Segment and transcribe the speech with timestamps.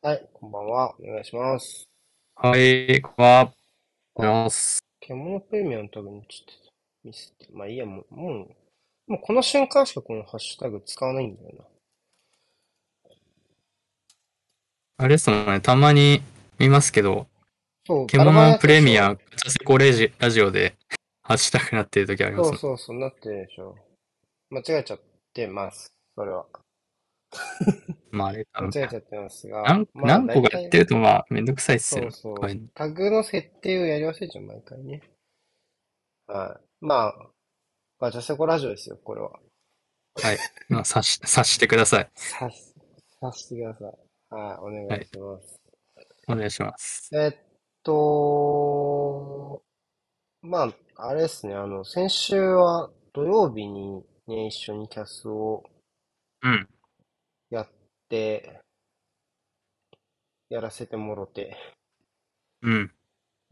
[0.00, 0.94] はい、こんばんは。
[1.00, 1.88] お願いします。
[2.36, 3.52] はい、こんばんは。
[4.14, 4.78] お願いします。
[5.00, 6.70] 獣プレミアム多分ちょっと
[7.02, 7.52] ミスって。
[7.52, 8.44] まあいいや、もう、も
[9.08, 11.64] う、もうこの瞬間しかこのハッシュタグ使わないんだよな。
[14.98, 16.22] あれですもんね、たまに
[16.60, 17.26] 見ますけど、
[17.84, 20.76] そう、獣プレミア、ジャセコレジラジオで
[21.22, 23.74] ハッシュタグなってる時あります、ね、そうそうそう、なってるでしょ。
[24.50, 25.00] 間違えちゃっ
[25.34, 26.46] てます、それは。
[28.10, 29.62] まああれ間違えちゃってますが。
[29.62, 32.68] 何,、まあ、何個かやってるとまあめんどくさいっすよそうそう。
[32.74, 35.02] タグの設定をやり忘れちゃう、毎回ね。
[36.26, 36.84] はい。
[36.84, 37.14] まあ、
[38.00, 39.30] ガチャセコラジオですよ、これは。
[39.30, 40.38] はい。
[40.68, 42.10] まあ、察し、察してください。
[42.14, 42.74] 察し、
[43.20, 44.08] 察してください。
[44.30, 45.60] はい、お願いします。
[45.96, 47.10] はい、お願いします。
[47.14, 47.36] えっ
[47.82, 49.62] と、
[50.42, 55.64] まあ、あれですね、あの、先週は土曜日にね、一緒にキャスを、
[56.42, 56.68] うん。
[57.50, 57.68] やっ
[58.08, 58.60] て、
[60.50, 61.56] やらせてもろて。
[62.62, 62.90] うん。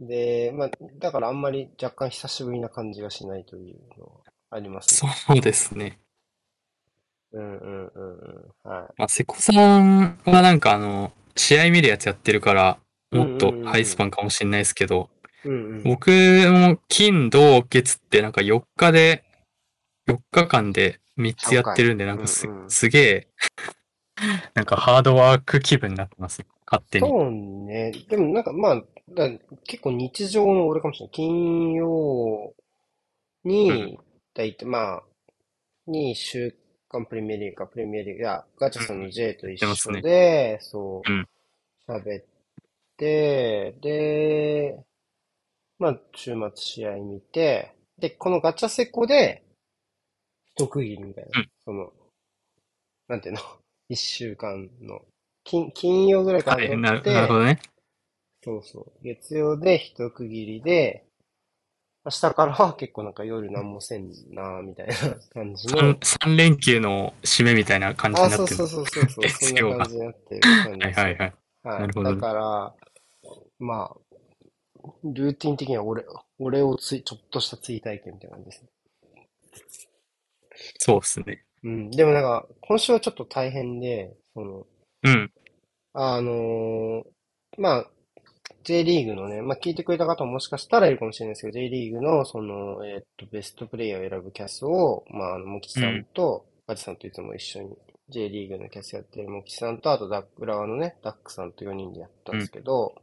[0.00, 5.12] で、まあ、だからあんまり若干久しぶりな感じがしないというのはありますね。
[5.26, 5.98] そうですね。
[7.32, 8.18] うんうんうん
[8.64, 8.70] うん。
[8.70, 8.94] はい。
[8.96, 12.78] まあ、瀬古さんはなんかあの、試合見るやつやってるから、
[13.10, 15.10] もっとハイスパンかもしれないですけど、
[15.44, 19.24] うんうん、僕も金、土、月ってなんか4日で、
[20.08, 22.48] 4日間で3つやってるんで、なんかす
[22.88, 23.28] げえ
[24.54, 26.44] なんかハードワーク気分になってます。
[26.66, 27.08] 勝手に。
[27.08, 27.92] そうね。
[28.08, 29.30] でもなんかまあ、だ
[29.64, 31.12] 結構日常の俺かもしれない。
[31.12, 32.54] 金曜
[33.44, 33.98] に、
[34.34, 35.02] だいたいまあ、
[35.86, 36.54] に週
[36.88, 42.24] 間プレミアリーグかプレミアリーグやガチャさんの J と一緒で、ね、そう、喋、うん、っ
[42.96, 44.84] て、で、
[45.78, 49.42] まあ、週末試合見て、で、このガチャセコで、
[50.54, 51.92] 一区切りみたいな、うん、その、
[53.08, 53.40] なんていうの？
[53.88, 55.00] 一週間の、
[55.44, 57.60] 金、金曜ぐらいからやって、なるほどね。
[58.42, 58.92] そうそう。
[59.02, 61.04] 月曜で一区切りで、
[62.04, 64.94] 明日からは結構なんか夜何もせんなみたいな
[65.34, 65.94] 感じの。
[65.94, 68.44] 3, 連休の締めみたいな感じになってる。
[68.44, 69.28] あ、そうそうそうそう。
[69.28, 70.84] そんな感じになってる感じ。
[70.84, 71.34] はいはいはい。
[71.64, 71.80] はい。
[71.80, 72.14] なるほど。
[72.14, 72.74] だから、
[73.58, 73.96] まあ、
[75.02, 76.04] ルーティン的には俺、
[76.38, 78.68] 俺をつい、ちょっとした追体験みたいな感じですね。
[80.78, 81.45] そうですね。
[81.66, 81.90] うん。
[81.90, 84.66] でもなんか、今週はちょっと大変で、その、
[85.02, 85.32] うん。
[85.94, 87.04] あのー、
[87.58, 87.90] まあ、
[88.62, 97.76] J リーグのね、まあ、聞いてくれた方ももしかしたらいるかもしれないですけど、J リーグの、その、えー、っと、ベストプレイヤーを選ぶキャスを、まあ、あの、モキさんと、ガチさんといつも一緒に
[98.10, 103.02] J リーグのキャスやってるモキさんと、あとダック、側のね、ダックさんと4人でやったんですけど、うん、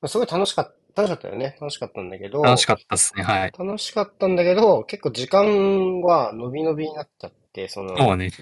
[0.00, 1.56] まあ、すごい楽しかった、楽しかったよね。
[1.60, 2.42] 楽しかったんだけど。
[2.42, 3.52] 楽しかったっすね、はい。
[3.56, 8.30] 楽しかったんだけど、結構時間は伸び伸びになっちゃって、その、そうね。
[8.30, 8.40] ち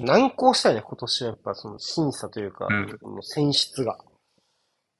[0.00, 3.98] ょっと難航したよね、今年はやっぱその審査というか、うん、もう選出が。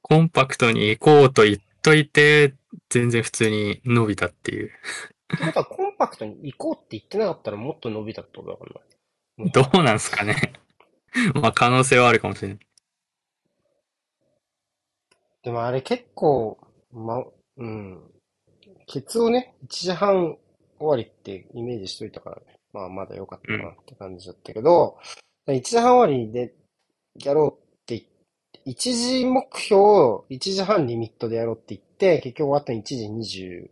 [0.03, 2.55] コンパクトに行こうと言っといて、
[2.89, 4.69] 全然普通に伸びたっていう。
[4.69, 9.51] ってことは、コンパクトに行こうって言ってなかったらもっと伸びたってことだからな。
[9.51, 10.55] どうなんすかね。
[11.35, 12.59] まあ、可能性はあるかもしれない。
[15.43, 16.59] でもあれ結構、
[16.93, 17.25] ま、
[17.57, 18.03] うん。
[18.87, 20.37] ケツをね、1時半
[20.79, 24.99] 終わりってイメージしといたから、ね、まあまだ良かったなって感じだったけど、
[25.47, 26.55] うん、1時半終わりで
[27.23, 27.69] やろう
[28.69, 33.69] 1時目標を1時半リミットでやろうって言って、結局終わったの1時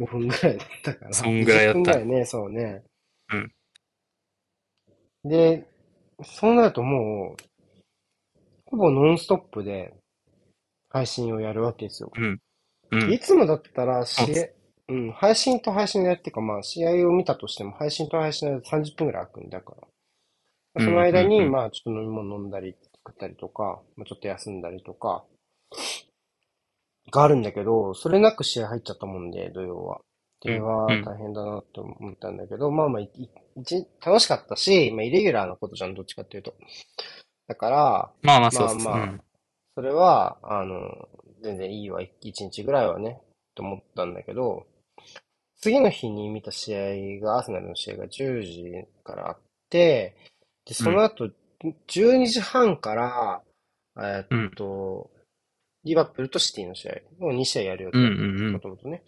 [0.00, 1.12] 25分ぐらいだったから。
[1.12, 1.74] そんぐらいやった。
[1.74, 2.82] 分ぐらいね、そうね。
[3.32, 3.52] うん。
[5.24, 5.68] で、
[6.24, 7.44] そうなるともう、
[8.66, 9.94] ほぼノンストップで
[10.90, 12.10] 配信をやるわけですよ。
[12.16, 12.40] うん。
[12.90, 14.48] うん、いつもだったら、試合、
[14.88, 19.74] うん、配信と配信のやっていうか、まあ、試合を見たとしても、配信と配信のや30分ぐらい空くんだか
[20.76, 20.84] ら。
[20.84, 25.24] その間に、まあ、ちょっと飲み物飲んだり作ったりとか、まあ、ちょっと休んだりとか、
[27.10, 30.00] があるんだけど、それなく試合入っちゃったもんで、土曜は。
[30.40, 33.02] では大変だなと思ったんだけど、まあまあ、
[34.06, 36.54] 楽しかったし、まあ、イレギュラーなことじゃん、どっちかっていうと。
[37.48, 39.14] だから、まあまあそうですまあまあ、
[39.74, 41.08] それは、あの、
[41.42, 43.20] 全然いいわ、一日ぐらいはね、
[43.56, 44.66] と思ったんだけど、
[45.60, 49.38] 次の日に見た試合が、アーセナルの試合が10時からあっ
[49.70, 50.16] て、
[50.64, 51.30] で、その後、
[51.88, 53.42] 12時半から、
[53.96, 55.10] えーっと、
[55.84, 58.06] リバプールとシティの試合を2試合やるようんう
[58.50, 59.02] んもともとね。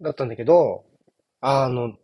[0.00, 0.84] だったんだけど、
[1.40, 1.96] あの、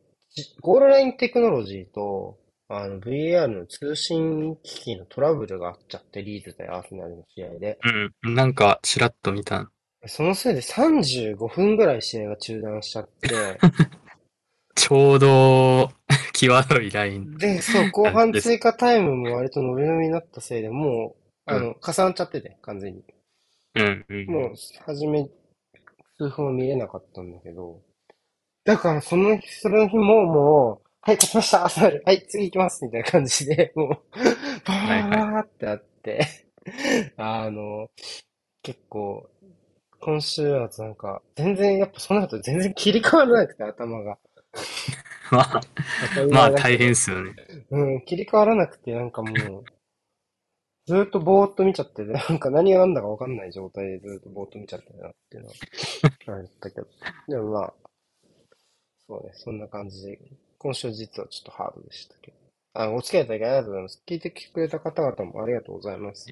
[0.60, 2.38] ゴールラインテクノロジーと、
[2.68, 7.78] あの、VAR の通信機器のトラブルがあっちゃって、リーズ対アーセナルの試合で。
[8.24, 8.34] うん。
[8.34, 9.70] なんか、ちらっと見た。
[10.06, 13.28] そのせいで35分ぐらい試合が中断しちゃって、
[14.74, 15.90] ちょうど、
[16.32, 17.36] 際どいライン。
[17.36, 21.16] で、そう、後半追加タイムも割と伸び伸びになったせいで、も
[21.46, 23.04] う、あの、重なっちゃってて、完全に。
[23.74, 24.26] うん、うん。
[24.26, 24.54] もう、
[24.86, 25.28] 初め、
[26.16, 27.80] 数分は見れなかったんだけど、
[28.64, 34.18] だからその日、その日ももう、はい、勝ちましたアーセナルはい、次行きますみたいな感じで、もう、
[34.64, 36.26] バーってあって、
[37.16, 37.88] あの、
[38.62, 39.30] 結構、
[40.00, 44.18] 今週末なんか、全然、やっぱその後全然切り替わらなくて、頭が。
[45.30, 45.60] まあ、
[46.30, 47.34] まあ大変っすよね。
[47.70, 49.30] うん、切り替わらなくて、なんかも
[49.60, 49.64] う、
[50.86, 56.86] ずーっとぼーっと見ちゃってて、なんか何が何だかわかんない状態でずーっとぼーっと見ちゃってるなっていうのは、あったけど。
[57.28, 57.74] でもまあ、
[59.06, 60.18] そうね、そんな感じで、
[60.58, 62.36] 今週実はちょっとハードでしたけど。
[62.72, 64.02] あ、お付き合いいただきありがとうございます。
[64.06, 66.26] 聞いてくれた方々もありがとうございます。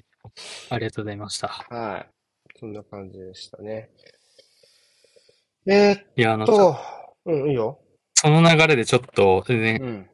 [0.69, 1.47] ありがとうございました。
[1.47, 2.16] はい。
[2.59, 3.89] そんな感じでしたね。
[5.67, 6.77] えーっいや、あの、と、
[7.25, 7.79] うん、いいよ。
[8.15, 10.09] その流れでちょっと、全然うん、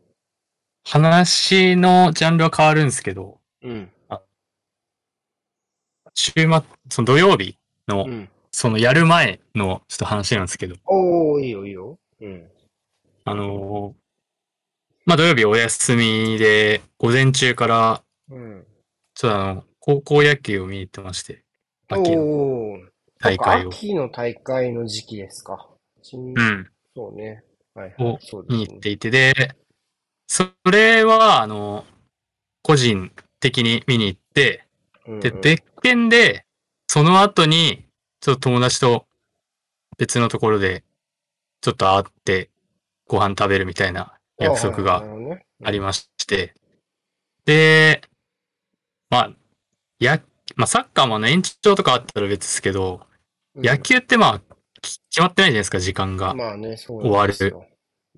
[0.84, 3.90] 話のジャンルは変わるんですけど、うん、
[6.14, 6.48] 週末、
[6.90, 7.58] その土曜日
[7.88, 8.30] のう、ん。
[8.56, 11.98] そのやる前のちょっと話なんですけど、おー、いいよ、いいよ。
[12.22, 12.48] うん。
[13.26, 13.94] あのー
[15.06, 18.66] まあ土曜日お休みで、午前中から、うん。
[19.16, 21.43] ちょっとあの、高校野球を見に行ってまして、
[21.94, 22.80] 秋の。
[23.20, 23.70] 大会を。
[23.70, 25.68] 秋の大会の時期ですか。
[26.14, 26.70] うんうん。
[26.96, 27.44] そうね。
[27.74, 28.20] はいを
[28.50, 29.34] 見に行っていて、で、
[30.28, 31.86] それは、あの、
[32.62, 34.66] 個人的に見に行って、
[35.06, 36.46] で、うんうん別件で、
[36.88, 37.86] その後に、
[38.22, 39.06] ちょっと友達と
[39.98, 40.84] 別のところで、
[41.62, 42.50] ちょっと会って、
[43.08, 45.04] ご飯食べるみたいな約束が
[45.64, 46.54] ありままして、
[47.46, 48.02] で、
[49.10, 49.34] まあ、
[50.00, 50.22] や、
[50.56, 53.02] まあ、サッカーもね、延長とかあったら別ですけど、
[53.56, 54.42] 野球ってまあ、
[54.82, 56.34] き決まってないじゃないですか、時間が。
[56.34, 57.34] まあね、そう終わる。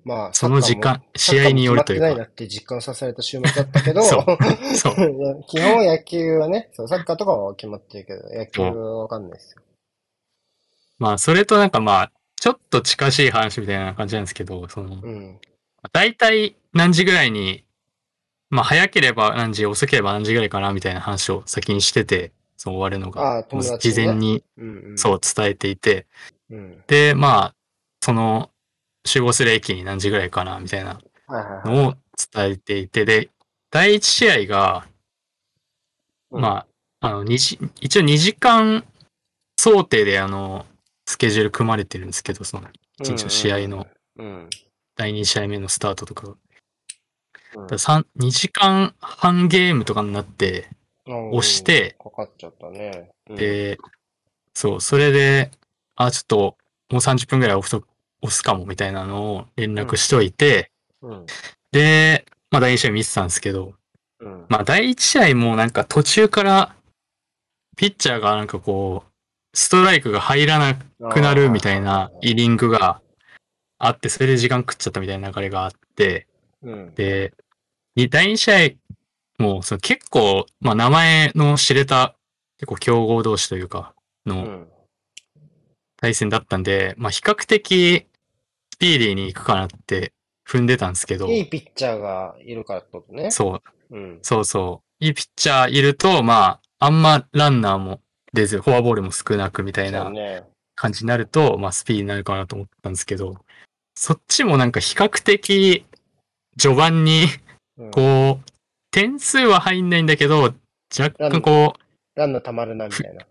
[0.04, 4.24] まあ、その時間試合によるというかサッカーも決まってないなって実感させられた週末だったけど、そう
[4.76, 5.44] そう。
[5.48, 9.62] 基本野球はね、そう、サッカーとかは決まってるけど、野球はわかんないですよ。
[10.98, 15.40] まあ、それとなんかまあ、ちょっと近しい話みたいな感じなんですけど、その、うん。
[15.92, 17.64] 大体何時ぐらいに、
[18.50, 24.98] まあ、早ければ何時、遅ければ何時ぐらいかな、みたいな話を先にしてて、そう終わるのが、ね事前にうんうん。
[24.98, 26.06] そう伝えていて、
[26.50, 26.82] うん。
[26.86, 27.54] で、まあ、
[28.00, 28.50] その、
[29.04, 31.00] 集合する駅に何時ぐらいかな、みたいな。
[31.64, 31.94] のを
[32.32, 33.30] 伝えていて、で、
[33.70, 34.86] 第一試合が、
[36.30, 36.66] うんま
[37.00, 38.84] あ、あの、一応2時間
[39.58, 40.66] 想定で、あの、
[41.06, 42.68] スケジュール組まれてるんですけど、その、
[43.00, 44.50] 一日の試合のうん。
[44.96, 46.34] 第2試合目のスタートとかが。
[47.56, 50.68] うんだから三2時間半ゲームとかになって、
[51.06, 53.10] うん押して、かかっちゃったね。
[53.30, 53.78] うん、で、
[54.54, 55.52] そう、それで、
[55.94, 56.56] あ、ちょっと、
[56.90, 57.84] もう30分ぐらい押す
[58.22, 60.70] 押すかも、みたいなのを連絡しといて、
[61.02, 61.26] うん。
[61.72, 63.74] で、まあ第2試合見てたんですけど、
[64.20, 64.46] うん。
[64.48, 66.74] まあ第1試合もなんか途中から、
[67.76, 69.10] ピッチャーがなんかこう、
[69.56, 70.74] ストライクが入らな
[71.10, 73.00] くなるみたいなイニングが
[73.78, 76.26] あって、それで時間食っちゃったみたいな流れがあって、
[76.62, 76.94] うん。
[76.94, 77.45] で、に
[77.96, 78.78] 第2試
[79.38, 82.14] 合もその結構、まあ名前の知れた
[82.58, 83.94] 結構強豪同士というか、
[84.26, 84.68] のうん。
[85.98, 88.06] 対戦だったんで、まあ比較的
[88.74, 90.12] スピーディーに行くかなって
[90.46, 93.30] 踏んでたんですけど、いいピッチャーがいるからってことね。
[93.30, 94.18] そう、うん。
[94.22, 95.04] そうそう。
[95.04, 98.00] いいピッチャーいると、まあ、あんまランナーも
[98.34, 100.12] 出ず、フォアボールも少なくみたいな。
[100.78, 103.38] 感じになると、まあ、スピーディーになるかなと思ったんですけど、
[103.94, 105.86] そっちもなんか比較的、
[106.58, 107.45] 序盤に、うん
[107.92, 108.44] こう、
[108.90, 110.54] 点数は入んないんだけど、
[110.98, 113.26] 若干こう、ランナーたまるな、みたいな。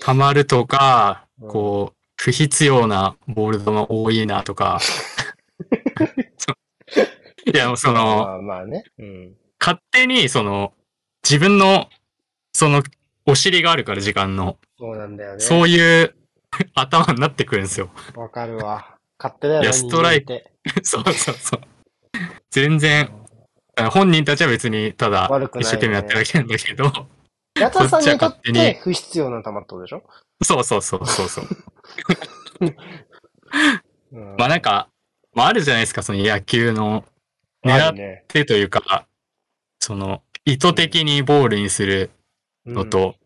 [0.00, 4.80] 溜まるとか、うんこう、不必要なボール球多いなとか、
[7.52, 8.84] いや、もうその、まあまあね。
[8.98, 9.36] うん。
[9.60, 10.72] 勝手に、その、
[11.22, 11.90] 自分の、
[12.52, 12.82] その、
[13.26, 14.58] お尻があるから、時間の。
[14.78, 15.40] そうなんだよね。
[15.40, 16.14] そういう
[16.74, 17.90] 頭になってくるんですよ。
[18.14, 18.96] わかるわ。
[19.18, 19.66] 勝手だよね。
[19.66, 21.60] いやストライク人間って そうそうそう。
[22.50, 23.10] 全然、
[23.90, 25.28] 本人たちは別にただ
[25.58, 26.92] 一生懸命やってるだけなんだけど、
[27.58, 30.02] 矢田さんにとって不必要な球ってことでしょ？
[30.42, 31.44] そうそうそうそうそう。
[34.12, 34.36] うん。
[34.36, 34.88] まあなんか、
[35.34, 37.04] まああるじゃないですか、その野球の
[37.64, 38.24] あ狙っ。
[38.26, 39.06] てというか、
[39.80, 42.10] その意図的にボールにする
[42.66, 43.16] のと、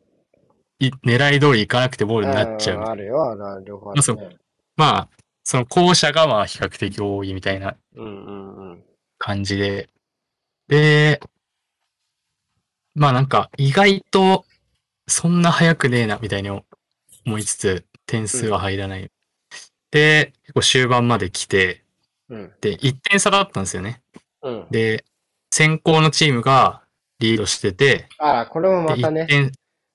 [0.79, 2.79] い狙い通りいかなくてボーうん、ルになっちゃう。
[2.79, 4.37] んあるよ、あるある両方ある、そね。
[4.77, 5.09] まあ、
[5.43, 8.85] その後者がまあ比較的多いみたいなうんうんうん。
[9.19, 9.89] 感じで。
[10.69, 11.21] で、
[12.95, 14.45] まあなんか意外と
[15.07, 19.11] そんな早くねえなみたいに思いつつ点数は入らない。
[19.91, 21.83] で、結構終盤まで来て、
[22.29, 22.53] うん。
[22.61, 24.03] で、1点差だったんですよね。
[24.43, 24.67] うん。
[24.71, 25.05] で、
[25.51, 26.83] 先行のチームが
[27.21, 29.27] リードしてて、あら、これもまたね。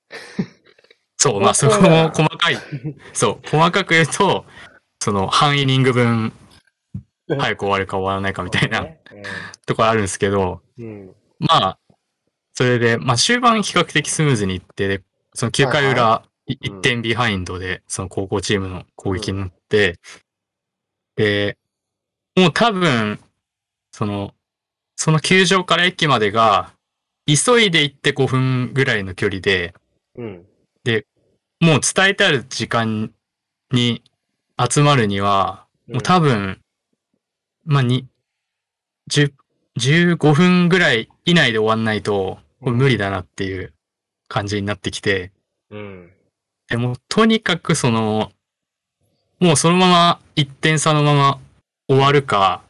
[1.17, 2.57] そう、まあそこも細かい、
[3.13, 4.45] そう、細かく言うと、
[4.99, 6.33] その半イニング分、
[7.39, 9.01] 早く終わるか終わらないかみたいな、ね。
[9.11, 9.23] うん、
[9.65, 11.79] ところあるんですけど、うん、まあ、
[12.53, 15.01] それで、まあ終盤比較的スムーズにいって、
[15.33, 19.99] その9回裏、1点ビハインドで、その高校チームの攻撃になって、
[21.15, 21.57] で、
[22.35, 23.19] もう多分、
[23.91, 24.33] その、
[24.95, 26.73] その球場から駅までが、
[27.25, 29.73] 急いで行って5分ぐらいの距離で、
[30.15, 30.45] うん、
[30.83, 31.07] で、
[31.59, 33.13] もう伝えてある時間
[33.71, 34.03] に
[34.59, 36.59] 集まるには、もう多分、
[37.65, 38.07] まあ、に、
[39.09, 39.33] 10、
[39.79, 43.73] 15分ぐらい以内で終わんないと、無理だなっていう
[44.27, 45.31] 感じになってきて、
[45.69, 46.11] うん。
[46.67, 48.31] でも、とにかくその、
[49.39, 51.39] もうそのまま1点差のまま
[51.89, 52.63] 終わるか、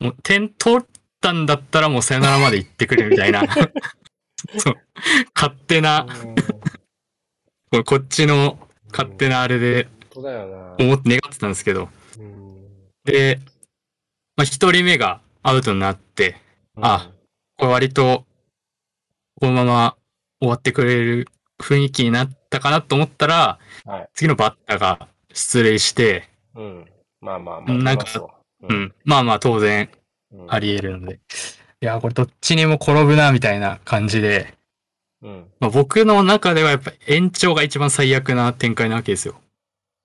[0.00, 0.86] もう点取っ
[1.20, 3.42] たんだったらもうさよならまで行ってくれみたいな。
[4.58, 4.74] そう、
[5.34, 6.06] 勝手な。
[7.86, 8.58] こっちの
[8.92, 11.88] 勝手なあれで、思って願ってたんですけど、
[13.04, 13.40] で、
[14.36, 16.36] まあ、一人目がアウトになって、
[16.80, 17.10] あ、
[17.56, 18.24] これ割と、
[19.40, 19.96] このまま
[20.40, 21.28] 終わってくれる
[21.60, 26.86] 雰囲気になったかなと思ったら、はい、次のバッターが出塁して、うん。
[27.20, 27.78] まあまあまあ。
[27.78, 28.06] なんか、
[28.62, 28.94] うん、うん。
[29.04, 29.88] まあまあ当然、
[30.48, 31.20] あり得るので。
[31.80, 34.54] いや、これどっちにも転ぶな、みたいな感じで、
[35.22, 35.46] うん。
[35.60, 39.36] まあ、僕の中ではやっぱ延長が一番最悪な展開なわけですよ。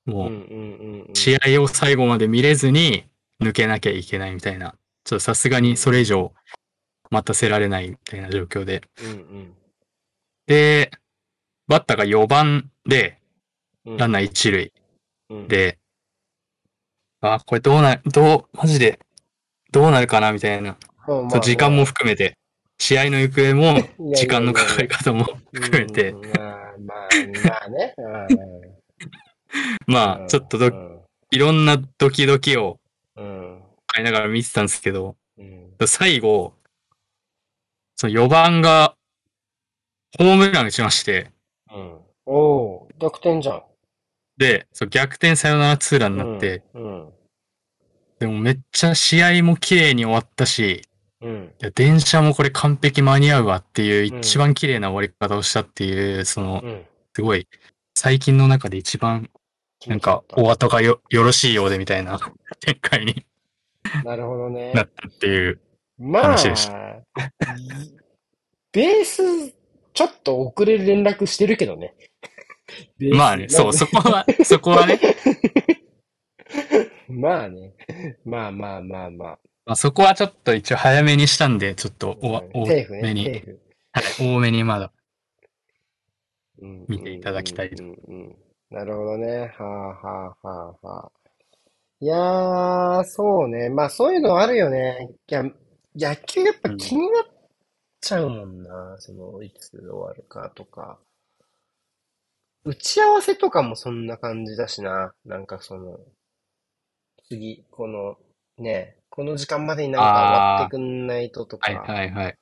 [0.06, 3.04] もう、試合を最後まで見れずに
[3.42, 4.76] 抜けなきゃいけないみたいな。
[5.04, 6.34] ちょっとさすがにそれ以上
[7.10, 8.84] 待たせられないみたいな状況で。
[9.02, 9.54] うんうん、
[10.48, 10.92] で、
[11.68, 13.20] バッターが4番で、
[13.86, 14.74] ランナー1塁。
[15.30, 15.80] うん、で、
[17.22, 19.00] あ、これどうな、どう、マジで、
[19.72, 20.78] どうなるかなみたいな。
[21.08, 22.38] まあ、時間も含めて、
[22.78, 23.82] 試合の行方も、
[24.16, 26.14] 時間のかかり方も含めて。
[26.14, 27.10] まあ、まあ、
[27.46, 27.96] まあね。
[29.88, 32.80] まあ、ちょっとど、いろんなドキドキを、
[33.88, 35.16] 買いながら見てたんですけど、
[35.86, 36.54] 最後、
[37.96, 38.96] その4番が、
[40.18, 41.32] ホームラン打ちまして、
[41.74, 43.64] うん、お逆転じゃん。
[44.38, 47.14] で、そう逆転サヨナラツーランになって、うんうん、
[48.20, 50.82] でもめっちゃ試合も綺麗に終わったし、
[51.22, 56.64] うん、いや電車もこれ完璧間に合うわっていう一番綺麗な終わり方をしたっていう、その、
[57.14, 57.48] すごい、
[57.96, 59.30] 最近の中で一番、
[59.88, 62.20] なんか、お後がよ、よろしいようでみたいな
[62.60, 63.26] 展開に
[64.04, 64.74] なるほどね。
[64.74, 65.60] なったっていう
[66.12, 66.74] 話でした。
[66.74, 67.02] まあ、
[68.72, 69.52] ベース、
[69.94, 71.96] ちょっと遅れる連絡してるけどね。
[73.16, 75.00] まあね、そう、そこは、そこはね。
[77.10, 77.74] まあね。
[78.26, 79.40] まあまあまあまあ。
[79.66, 83.44] まあ、そこはちょっと一応早めにしたんで、ちょっとお、多めに、
[83.92, 84.92] はい、多めにまだ、
[86.88, 87.84] 見ていただきたいと。
[88.72, 89.54] なるほどね。
[89.58, 89.68] はあ
[90.08, 91.12] はあはあはあ。
[92.02, 93.70] いやー、そうね。
[93.70, 95.10] まあそういうのあるよね。
[95.28, 95.44] いや、
[95.96, 97.26] 野球やっぱ気になっ
[98.02, 98.96] ちゃうもんな。
[99.00, 101.00] その、いつ終わるかとか。
[102.64, 105.14] 打ち合わせとかもそんな感じだしな。
[105.26, 106.00] なんかその、
[107.28, 108.18] 次、この、
[108.58, 111.72] ね、この時間までになんか終わってくんないととか。
[111.72, 112.39] はいはいはい。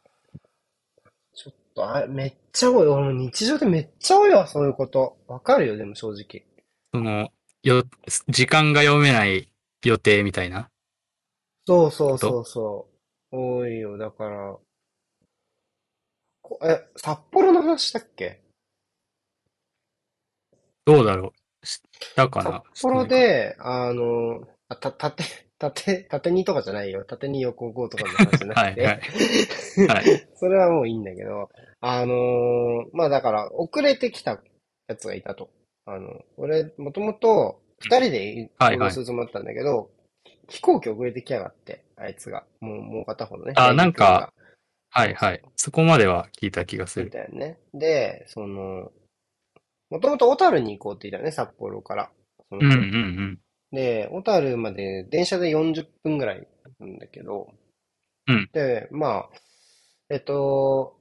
[1.78, 2.88] と、あ、めっちゃ多い。
[2.88, 5.18] 俺も日常でめっちゃ多いわ、そういうこと。
[5.28, 6.44] わかるよ、でも正直。
[6.92, 7.30] その、
[7.62, 7.84] よ、
[8.28, 9.52] 時間が読めない
[9.86, 10.70] 予定みたいな。
[11.68, 12.90] そうそうそうそ
[13.32, 13.38] う。
[13.38, 14.58] 多いよ、だから。
[16.64, 18.42] え、札幌の話したっけ？
[20.86, 21.82] どうだろうし
[22.16, 25.24] たかな札幌で、あの、あた、たて、
[25.60, 27.04] 縦、縦にとかじゃないよ。
[27.04, 28.86] 縦に横5とかの話じゃなくて。
[28.86, 29.88] はい、はい。
[29.88, 30.28] はい。
[30.36, 31.50] それはもういいんだけど、
[31.82, 34.42] あのー、まあだから、遅れてきた
[34.88, 35.50] やつがいたと。
[35.86, 42.46] あの、俺、もともと、二人で行動するつもりだったんだけど、はいはい、飛行機遅れてきやがって、あいつが。
[42.60, 43.54] もう、もう片方のね。
[43.56, 44.34] あ、なんか、
[44.90, 45.42] はいはい。
[45.56, 47.06] そこまでは聞いた気がする。
[47.06, 47.60] みたいなね。
[47.74, 48.92] で、その、
[49.90, 52.12] もともと小樽に行こうって言ったね、札幌から。
[52.52, 53.40] うんうんうん。
[53.72, 56.48] で、小樽まで電車で40分ぐらい
[56.80, 57.54] なんだけど、
[58.28, 58.50] うん。
[58.54, 59.30] で、まあ、
[60.10, 60.98] えっと、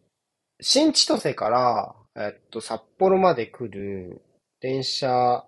[0.61, 4.23] 新千歳から、えっと、札幌まで来る
[4.61, 5.45] 電車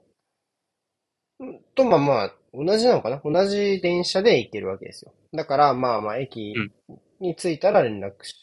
[1.75, 3.21] と、まあまあ、同じなのかな？
[3.25, 5.13] 同じ電車で行けるわけですよ。
[5.33, 6.55] だから、まあまあ、駅
[7.21, 8.35] に着いたら連絡し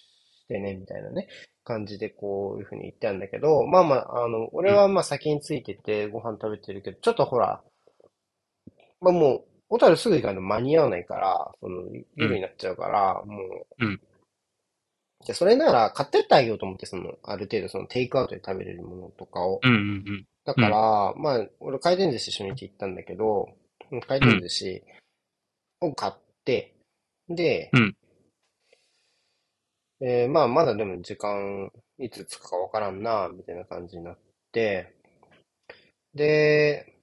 [0.47, 1.27] てね、みたいなね、
[1.63, 7.63] 感じでこういうふうに言ってたんだけど、まあまあ、あの、俺はまあ先に着いててご飯食べてるけど、ちょっとほら、
[9.05, 11.83] まあもう、小樽すぐ行かないと間に合わないから、その、
[12.15, 13.37] 夜になっちゃうから、も
[13.79, 14.01] う、うん。
[15.23, 19.59] じゃそれなら買ってってあげようと思って、その、ある程度そのテイクアウトで食べれるものとかを。
[19.61, 20.25] うんうんうん。
[20.43, 23.47] だから、まあ、俺回転寿司初日行ったんだけど、
[24.07, 24.83] 回転寿司
[25.81, 26.73] を買って、
[27.29, 27.95] で、うん
[30.01, 34.17] えーまあ、まだでも時間、いつ着くかわからんな、みたいな感じになっ
[34.51, 34.93] て、
[36.13, 36.94] で、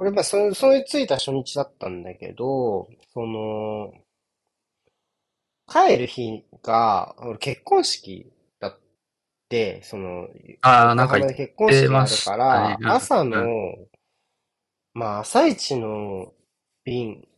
[0.00, 3.92] 俺、まあ、そ、それ着いた初日だったんだけど、その、
[5.68, 8.80] 帰る日が、俺結婚式だっ
[9.50, 10.26] て、その、
[10.62, 13.88] ああ、なんか結婚式があるか言ら朝のう、
[14.94, 16.32] まあ、朝一の
[16.84, 17.28] 便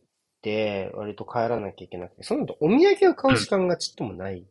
[0.41, 4.45] で割と帰らなきゃいけなくて、その後お土産を買う時間がちっともない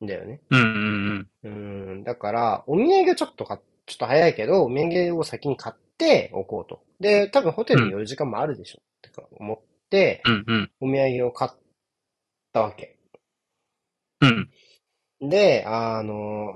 [0.00, 0.40] んだよね。
[0.50, 1.90] うんうんうん。
[1.90, 5.87] うん、だから、お土産をちょっと買っちょっと早いけど、お土産を先に買って
[6.32, 6.80] おこうと。
[7.00, 9.58] で、多分ホテルに寄る時間もあるでしょってか思っ
[9.90, 10.70] て、うんうん。
[10.80, 11.50] お土産を買っ
[12.52, 12.98] たわけ。
[14.20, 14.50] うん。
[15.28, 16.54] で、あの、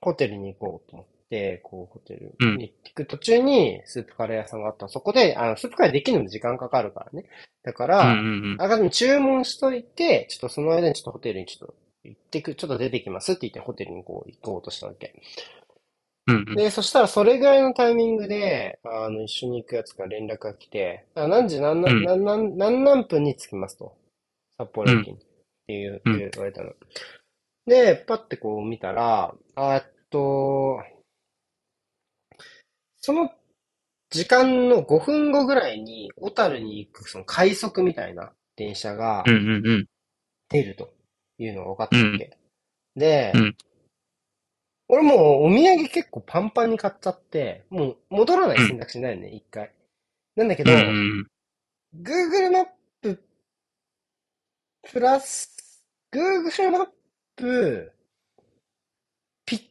[0.00, 7.28] ホテルに行こうと思って、こう、ホテルに行く途中にスープカレー屋さんがあったそこで、あの、スープカレーできるのに時間かかるからね。
[7.62, 8.64] だかうんら。
[8.64, 11.74] あらかじめ注文しといて、ちょっとその間にちょっとホテルにちょっと
[12.04, 15.14] 行ってく、ちょっと出てきますって言ってホテルにこう行こうとしたわけ。
[16.30, 16.56] うんうん。
[16.56, 23.96] で、そしたらそれぐらいのタイミングで、あの、一緒に行くやつから連絡が来て、あ何時何何、うん何何何何分に着きますと？
[24.56, 25.14] 札幌駅に。
[25.14, 25.18] っ
[25.66, 26.72] ていう、うん言われたの。
[27.66, 30.82] で、パッてこう見たら、あえっと、
[33.00, 33.30] その
[34.10, 39.86] 時間の5分後ぐらいに、小樽に行くその快速みたいな電車がうんうんうん。
[40.48, 40.92] 出ると
[41.38, 42.36] いうのが分かったわけ。
[42.96, 43.56] で、うん
[44.92, 49.70] 俺もうお土産結構パンパンに買っちゃって、もう戻らない選択肢ないよね、一回。
[50.34, 51.26] なんだけど、うんうん。
[52.02, 52.66] Google マッ
[53.00, 53.22] プ、
[54.92, 56.88] プラス、Google マッ
[57.36, 57.92] プ、
[59.46, 59.62] ぴっ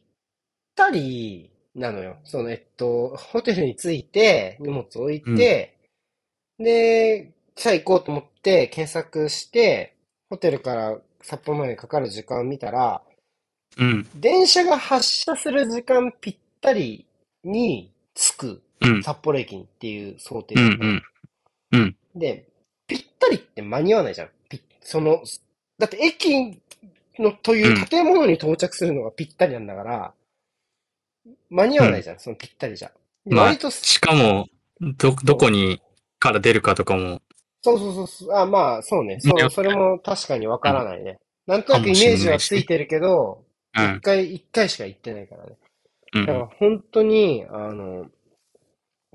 [0.74, 2.16] たりなのよ。
[2.24, 5.76] その、えっと、ホテルに着いて、荷物置いて、
[6.58, 9.96] で、さあ行こうと思って検索して、
[10.30, 13.02] ホテルから札幌までかかる時間を見たら、
[13.80, 14.06] うん。
[14.14, 17.06] 電車が発車する時間ぴったり
[17.42, 19.02] に着くうん。
[19.02, 21.00] 札幌駅にっていう想定うんだったの
[21.72, 21.96] うん。
[22.14, 22.46] で、
[22.86, 24.28] ぴったりって間に合わないじゃん。
[24.48, 25.22] ぴその、
[25.78, 26.60] だって駅
[27.18, 30.12] のという建物に到着するのがぴったりなんだから、
[31.48, 32.92] 間に合わないじゃん、そのぴったりじゃ。
[33.26, 34.46] でまあ割と、しかも、
[34.80, 35.82] ど、どこに
[36.18, 37.20] から出るかとかも、
[37.62, 39.18] そうそうそうそう、あ、まあ、そうね。
[39.20, 41.18] そねう、それも確かにわからないね。
[41.46, 43.44] なんとなくイメージはついてるけど、
[43.76, 44.00] うん一。
[44.00, 45.56] 回、一回しか行ってないからね。
[46.14, 48.10] うんだから本当に、あの、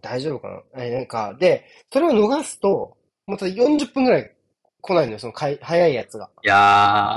[0.01, 0.83] 大丈夫かな？
[0.83, 4.35] え、なんか、で、それを逃すと、また40分ぐらい
[4.81, 6.29] 来ないのよ、そのかい、早いやつが。
[6.43, 6.57] いやー、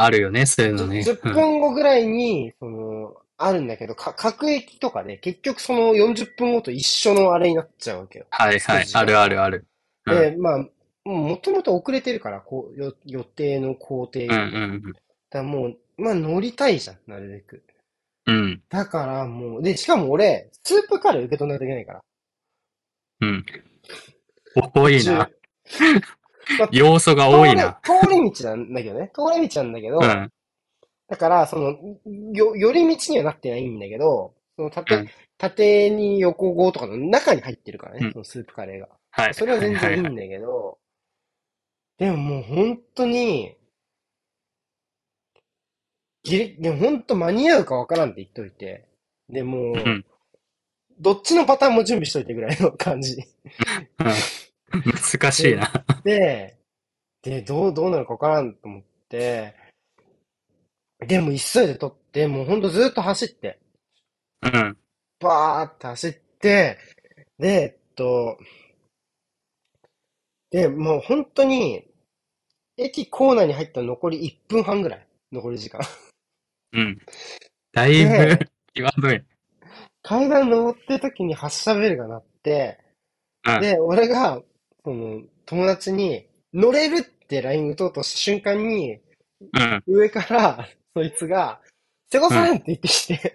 [0.03, 1.03] あるよね、そういうのね。
[1.03, 8.27] 10分後ぐらいに、その、あるんだけど、か、各駅とかで、結局その40分後と一緒のあれになっちゃうわけよ。
[8.31, 9.67] はいはい、あるあるある。
[10.07, 10.65] うんで、まあ、
[11.05, 14.27] もともと遅れてるから、こう、よ、予定の工程に。
[14.29, 14.39] うんう
[15.31, 17.65] だかんらもう、まあ乗りたいじゃん、なるべく。
[18.27, 18.37] うん。
[18.37, 18.63] うん。
[18.69, 22.01] だからもう、で、しかも俺、スープカレー受け取らないといけないから。
[23.21, 23.47] うん。
[24.75, 25.31] 多いな。
[26.59, 27.81] まあ要素が多いな。
[27.83, 29.11] 通り、通り道なんだけどね。
[29.15, 30.33] 通り道なんだけど、うん。
[31.09, 31.77] だから、その、
[32.33, 35.09] よ、寄り道にはなってないんだけど、その縦、うん
[35.39, 38.89] 縦に横号とかの中に入ってるからね、うんそのスープカレーが。
[39.13, 39.35] はい。
[39.35, 40.79] それは全然いいんはいだけど、
[41.99, 43.58] でももう本当に、
[46.25, 48.87] ギリ、でも本当間に合うかわからんって言っといて、
[49.29, 50.05] でもう、うん
[51.01, 53.23] どっちのパターンも準備しといてぐらいの感じ。
[54.01, 54.13] うん
[54.71, 55.73] 難しいな。
[56.05, 56.59] で、
[57.23, 59.55] で、どう、どうなるかわからんと思って、
[61.07, 63.59] でも急いで撮って、もうほんとずっと走って、
[64.43, 64.77] うん。
[65.21, 66.79] バーって走って、
[67.39, 68.39] で、えっと、
[70.51, 71.85] で、もう本当に、
[72.77, 75.07] 駅構内に入ったら残り1分半ぐらい。
[75.33, 75.81] 残り時間。
[76.73, 76.99] うん。
[77.73, 78.39] だいぶね、
[78.75, 79.23] 際どい。
[80.03, 82.79] 階段登ってる時に発車ベルが鳴って、
[83.47, 83.61] うん。
[83.61, 84.43] で、俺が、
[84.85, 89.01] その、友達に、乗れるって LINE 打とうとした瞬間に、
[89.41, 89.83] うん。
[89.87, 91.61] 上から、そいつが、
[92.11, 93.33] 瀬古さんって言ってきて、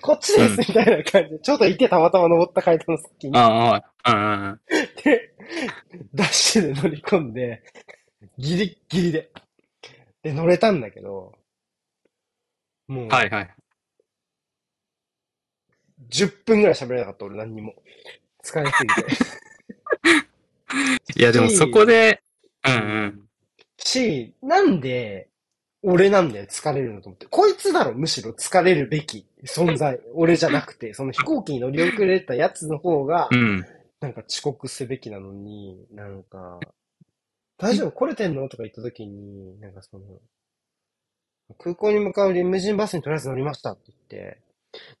[0.00, 4.60] こっちですみたいな感じで、ちょうどいてたまたま登った階段の先に、ああ、うんうん
[5.02, 5.34] で、
[6.14, 7.62] ダッシュで乗り込んで、
[8.38, 9.30] ギリッギリで。
[10.22, 11.32] で、乗れたんだけど、
[12.88, 13.54] もううん。、はいはい。
[16.10, 17.74] 10分ぐらい喋れなかった、俺何にも。
[18.44, 19.06] 疲れすぎて。
[21.20, 22.22] いや、でもそこで、
[22.66, 23.28] うんうん。
[23.78, 25.28] し、なんで、
[25.82, 27.26] 俺なんだよ、疲れるのと思って。
[27.26, 30.00] こいつだろ、むしろ疲れるべき存在。
[30.14, 33.64] 俺じゃなくて、その飛行機に乗り遅れたやつの方が、うん。
[34.00, 36.60] なんか遅刻すべきなのに、なんか、
[37.58, 38.48] 大丈夫来れてんの？
[38.48, 40.04] とか言った時に、なんかその、
[41.58, 44.38] 空港に向かうリムジンバスにとりあえず乗りましたって言って、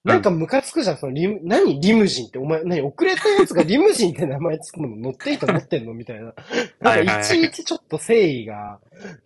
[0.04, 5.94] なんかムカつくじゃん、そのリム、何リムジンってお前、何遅れたやつがリムジンって名前つくもの乗っていいと思ってんの？
[5.94, 6.34] みたいな。
[6.80, 8.78] なんかいちいちちょっと誠意が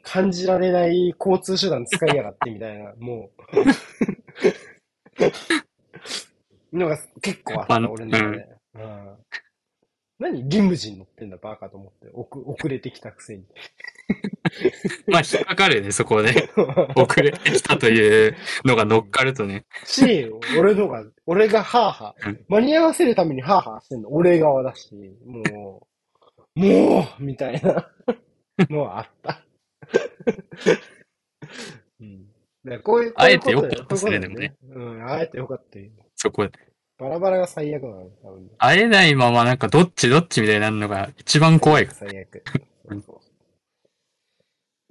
[0.02, 3.31] 感じられない交通手段使いやがってみたいな、も
[6.72, 6.76] う。
[6.76, 8.48] のが結構あった、俺の中で。
[8.74, 9.16] うん
[10.18, 12.09] 何リムジン乗ってんだバカと思って。
[12.12, 13.44] 遅遅れてきたくせに。
[15.07, 16.50] まあ、引っかかるよね、そこで。
[16.96, 19.64] 遅れてきたというのが乗っかるとね。
[19.85, 20.28] し、
[20.59, 24.92] 俺のが、俺がハーハーうん、間に合わせるためにハーハーしてんの俺側だし、
[25.24, 25.87] も
[26.57, 27.88] う、もうみたいな
[28.68, 29.44] のはあった。
[32.00, 32.26] うん。
[32.64, 35.88] だからこういう、あえてよかったですねこういうことだようん、あえてよかったよ。
[36.16, 36.67] そこで。
[36.98, 38.50] バラバラが最悪なの、多分。
[38.58, 42.42] 会えないままなんかどっちどっちみたいになるのが一番怖いか最悪。
[42.88, 43.20] そうそう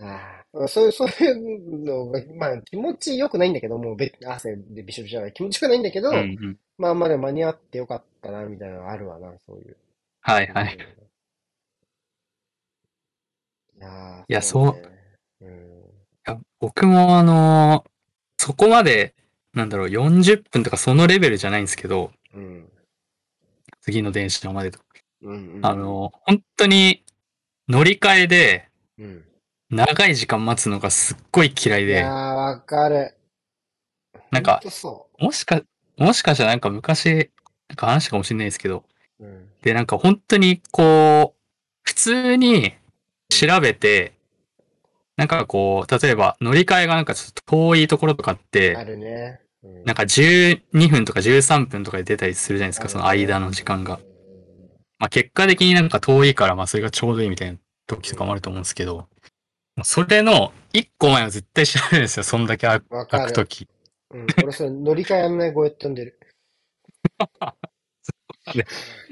[0.06, 5.34] ああそうそういうのが、まあ気持ち良くないんだけど、もうべ汗でびしょびしょじゃない。
[5.34, 6.22] 気持ち良くないんだけど、ら。
[6.22, 6.58] うんうん。
[6.78, 9.78] まあまあでも間に合ってよかったな、みたいなのがあるわな、そういう。
[10.22, 10.78] はいはい。
[13.80, 14.82] いやーいやね
[15.42, 15.50] うん。
[15.50, 15.52] い
[16.26, 17.90] や僕もあのー
[18.40, 19.16] そこまで、
[19.58, 22.70] なんだろう、40分とかそのレベルじゃないんですけど、うん。
[23.82, 24.80] 次の電車までと。
[25.24, 25.56] うん。
[25.56, 27.04] うんあ、のー本当に
[27.68, 29.24] 乗り換えでうん。
[29.70, 33.16] 長い時間待つのがすっごい嫌いでいやー、、わかる。
[34.32, 34.62] なんか
[35.20, 35.62] もしか、
[35.98, 37.32] もしかしたらなんか昔、
[37.68, 38.86] なんか話したかもしれないですけど、
[39.20, 39.26] う。
[39.26, 39.50] うん。
[39.62, 41.40] で、なんか本当にこう、
[41.84, 42.74] 普通に
[43.30, 44.14] 調べて、
[45.18, 49.42] なんかこう、例えば乗り換えがなんかちょっと遠いところとかって、あるね。
[49.72, 54.02] うんなんか12分とか13分とかで出たりするじゃないですか、その間の時間が。。
[55.00, 59.08] まあ結果的になんか遠いから、まあそれがちょうどいいみたいな時とかもあると思うんですけど、
[59.84, 62.82] それの1個前は絶対調べるんですよ、そんだけ開。
[62.82, 63.70] く時。
[64.12, 64.28] うん。
[64.44, 66.20] 俺それ乗り換え案内声飛んでる。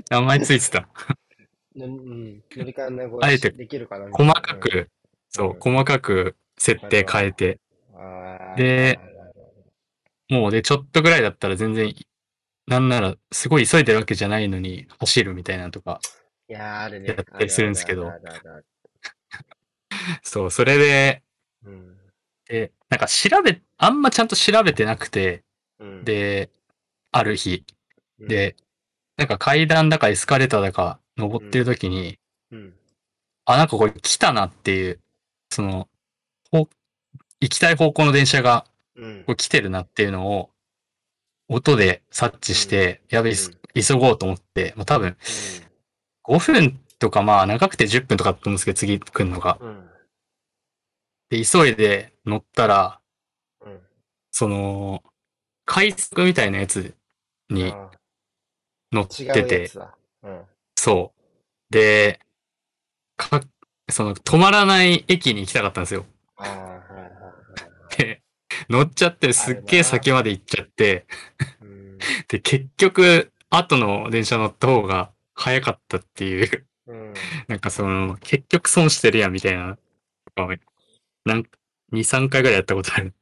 [0.10, 0.90] 名前ついてた。
[1.76, 2.44] のうん。
[2.52, 4.90] 乗り換え案内声あえてできるかな細なかく、
[5.30, 7.60] そううん、細かく設定変えて、
[8.58, 9.00] で、
[10.30, 11.94] もうで、ちょっとぐらいだったら全然、
[12.68, 16.00] なんなら、すごい急いでるわけじゃないのに走るみたいなのとか、
[16.48, 17.08] いやー、あるね。
[17.10, 18.12] やったりするんですけど
[20.24, 21.24] そう、それで、
[21.64, 21.96] うん
[22.48, 25.44] で、なんか調べ、あんまちゃんと調べてなくて、
[25.80, 26.04] うん。
[26.04, 26.50] で、
[27.12, 27.66] ある日、
[28.20, 28.56] うん、で、
[29.18, 32.20] なんか階段だかエスカレーターだか登ってる時に、
[32.52, 32.74] うん。
[33.46, 35.00] あ、なんかこれ来たなっていう、
[35.50, 35.90] その、
[36.52, 36.70] ほ
[37.40, 40.50] 行きたい方向の電車がうんこれ来てるなっていうのを、
[41.48, 45.18] 音で察知して、やべ、急ごうと思って、まあ多分、
[46.24, 49.58] 5分とかまあ長くて10分とかだと思うんですけど、次来るのが。
[49.62, 49.90] うん。
[51.30, 53.02] で、急いで乗ったら、
[53.66, 53.80] うん。
[54.32, 55.04] その、
[55.66, 56.96] 快速みたいなやつ
[57.50, 57.92] にあ
[58.92, 59.72] 乗ってて。
[60.76, 61.74] そう。
[61.74, 62.20] で、
[63.18, 63.42] か、
[63.90, 66.06] その、止まらない駅に行きたかったんですよ。
[66.38, 67.08] ああ、はいはいは
[67.92, 67.98] い。
[67.98, 68.22] で、
[68.70, 71.06] 乗っちゃって、すっげえ先まで行っちゃって、
[71.62, 71.98] うん。
[72.28, 77.14] で、結局、後の電車乗った方が早かったっていう、うん。
[77.48, 79.78] なんかその、結局損してるやんみたいな、
[81.26, 81.50] なんか、
[81.94, 83.14] 2、3回ぐらいやったことある。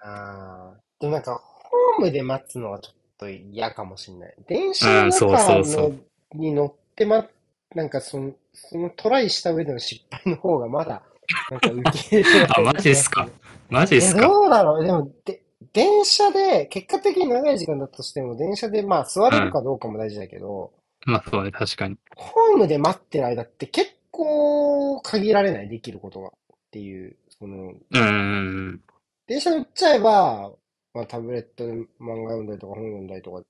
[0.00, 0.80] ああ。
[1.00, 4.34] でもなんか、ホームで待つのはちょっと嫌かもしれない。
[4.46, 5.90] 電車の中
[6.34, 7.26] に乗ってま、
[7.74, 11.02] なんかその、そのトライした上での失敗の方がまだ、
[11.50, 13.28] なんか受け入れあマジっすか？
[13.70, 14.22] マジっすか？
[14.22, 20.72] どうだろうでも、で、電車で、結果的に長い時間だとしても、電車でまあ座れるかどうかも大事だけど、
[21.06, 21.96] まあそうね、確かに。
[22.16, 26.28] ホームで待ってる間って結構限られない、できることが。
[26.28, 26.32] っ
[26.72, 28.80] ていう、その、うーん。
[29.26, 30.52] 電車乗っちゃえば、
[30.94, 33.42] まあタブレットで漫画読んだりとか本読んだりとか、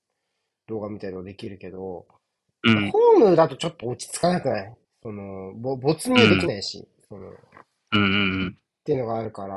[0.67, 2.05] 動画見たりとかできるけど、
[2.63, 2.91] うん。
[2.91, 4.73] ホームだとちょっと落ち着かなくない？
[5.01, 7.29] その、ぼ没入できないし、その、
[7.91, 8.05] うんう
[8.45, 9.55] んっていうのがあるから、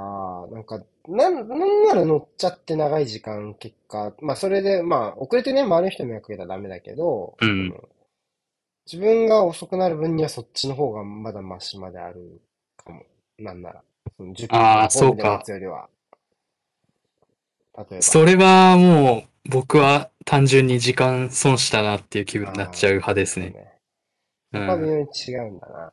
[0.52, 7.74] なんか、なん、なんなら乗っちゃって長い時間、結果、まあそれで、まあ遅れてね、周りの人に迷惑かけたらダメだけど、うん
[8.90, 12.40] 自分が遅くなる分にはそっちの方がまだマシまである
[12.76, 13.02] かも。
[13.38, 13.82] なんなら。
[14.16, 15.88] その10分あそうかよりは。
[17.76, 18.02] 例えば。
[18.02, 23.50] それはもう、僕は単純に時間損したなっていう気分になっちゃう派ですね。
[23.50, 23.72] ね。
[24.52, 24.86] うそこは微ん。
[24.86, 25.92] 妙に違うんだな。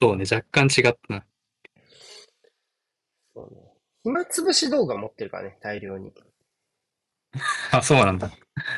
[0.00, 1.24] そうね、若干違ったな。
[3.34, 3.60] そうね。
[4.02, 6.12] 暇つぶし動画持ってるからね、大量に。
[7.70, 8.30] あ、そうなんだ。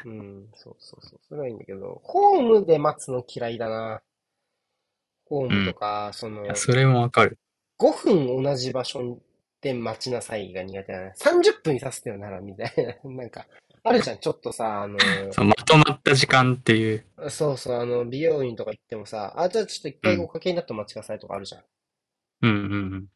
[0.05, 1.21] うん、そうそうそう。
[1.29, 4.03] それはいいんだけど、ホームで待つの嫌いだな。
[5.27, 7.39] ホームとか、そのい、や、それもわかる。
[7.79, 9.19] 5分同じ場所
[9.61, 11.15] で待ちなさいが苦手だね。
[11.17, 13.11] 30分にさせてよなら、みたいな。
[13.11, 13.47] なんか、
[13.85, 14.99] あるじゃん、ちょっとさ、あの、
[15.33, 17.05] そうまとまった時間っていう。
[17.29, 21.62] そうそう、あの、美容院とか行ってもさ、あ、じゃあちょっと一回おかけになってお待ちくださいとかあるじゃん。
[22.42, 23.07] うんうんうん。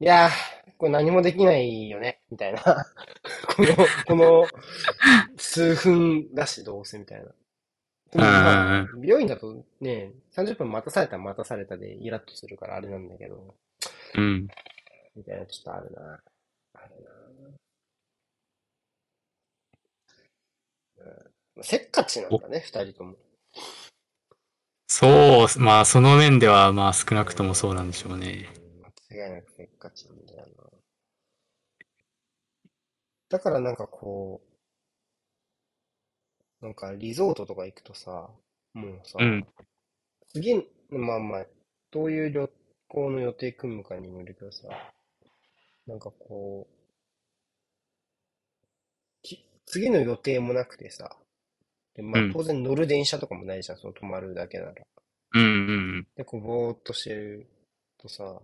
[0.00, 0.30] いやー、
[0.78, 2.62] これ何もできないよね、みたいな。
[3.56, 3.68] この、
[4.06, 4.46] この、
[5.36, 7.32] 数分だし、どうせ、みたいな。
[8.12, 13.56] でもまあう、美容院だとね、30分待たされたら待たされたでイラッとするからあれなんだけど、
[14.14, 14.46] うん。
[15.16, 16.22] みたいな、ちょっとあるな。
[16.74, 17.54] あるな。
[20.98, 21.30] うん、
[21.62, 23.16] せっかちなんだね、二人とも。
[24.88, 28.48] そう、まあその面ではまあ少なくともそうなんでしょうね。
[28.56, 28.64] うん
[29.14, 30.64] 間違いなくせっかちなんだよな。
[33.28, 34.42] だからなんかこ
[36.60, 38.30] う、なんかリゾートとか行くとさ、
[38.72, 39.46] もうさ、うん。
[40.28, 40.54] 次、
[40.90, 41.46] まあまあ、
[41.90, 42.50] どういう旅
[42.88, 44.68] 行の予定組むかにもよるけどさ、
[45.86, 46.74] なんかこう、
[49.22, 51.16] き次の予定もなくてさ、
[51.94, 54.72] で、まうんあ当然乗る電車とかもないじゃん、その泊まるだけなら。
[55.34, 57.46] うんうんで、こう、ぼーっとしてる
[57.98, 58.42] とさ、こ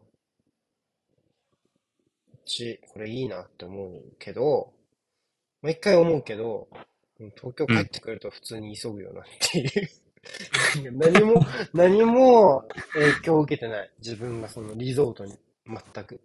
[2.37, 4.73] っち、これいいなって思うけど、
[5.63, 9.91] 毎回思うけど、うん東京帰ってくると普通に急ぐよなっていう。
[10.93, 13.91] 何も、何も影響を受けてない。
[13.99, 15.39] 自分がそのリゾートに。
[15.67, 16.21] 全く。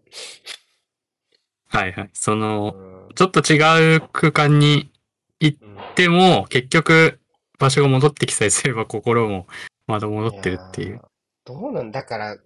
[1.68, 2.10] はいはい。
[2.14, 4.92] その、うんちょっと違う空間に
[5.40, 7.20] 行うんっても、結局
[7.60, 9.48] 場所が戻ってきさえすれば心も
[9.88, 10.96] まだ戻ってるっていう。
[10.96, 11.06] やー
[11.46, 12.38] どうなんだから、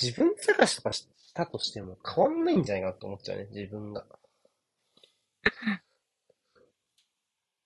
[0.00, 4.04] 自分探しとかしたとしても変わんないんじゃないかなと思っちゃうね、自分が。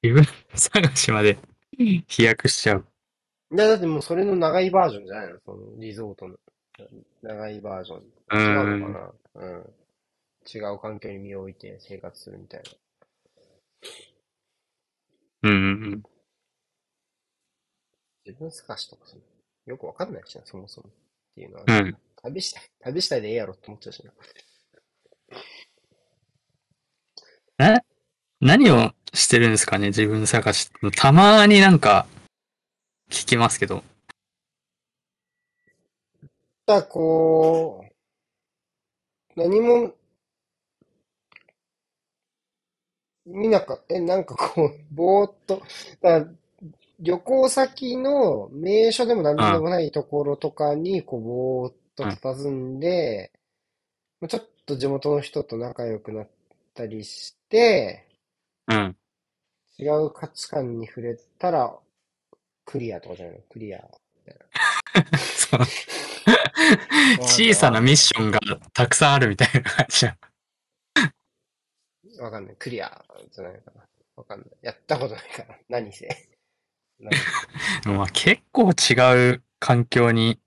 [0.02, 1.38] 自分探しまで
[2.06, 2.87] 飛躍しちゃう。
[3.52, 5.38] いや、だってもうそれの長いバージョンじゃないの？
[5.44, 6.37] そのリゾートの。
[7.22, 7.98] 長いバージョン。
[7.98, 8.02] う
[8.37, 9.42] 違うんのかな？
[9.46, 9.74] うん。
[10.52, 12.70] 違う環境に身を置いて生活するみたいな。
[15.50, 16.02] うんうん
[18.26, 19.22] 自分探しとかその
[19.66, 20.88] よくわかんないしな、そもそも。
[20.88, 20.92] っ
[21.35, 21.87] ていうのは、うん。
[21.87, 21.96] うん。
[22.22, 22.70] 旅したい。
[22.80, 24.02] 旅したいでええやろって思っちゃうし
[27.59, 27.72] な。
[27.72, 27.82] な、
[28.40, 30.70] 何をしてるんですかね自分探し。
[30.96, 32.06] たまになんか
[33.11, 33.82] 聞きますけど。
[36.66, 37.85] だからこ
[39.37, 39.94] う、何も、
[43.26, 45.62] 見なか、え、なんかこう、ぼーっと、
[46.00, 46.26] だから
[47.00, 53.32] 旅行先の名所でも何でもないところとかに、こう、ぼーっと佇んで、
[54.20, 56.28] まあちょっと地元の人と仲良くなっ
[56.74, 58.06] たりして、
[58.68, 58.96] うん。
[59.78, 61.76] 違う価値観に触れたら、
[62.64, 63.42] クリアとかじゃないの？
[63.50, 63.84] クリア。
[65.18, 65.60] そう
[67.22, 68.40] 小さなミッションが
[68.72, 70.16] たくさんあるみたいな感じだ。
[72.18, 72.57] わかんない。
[72.59, 73.85] クリアじゃないかな。
[74.16, 74.48] わかんない。
[74.62, 75.59] やったことないから。
[75.68, 76.09] 何せ。
[77.85, 80.40] まあ結構違う環境に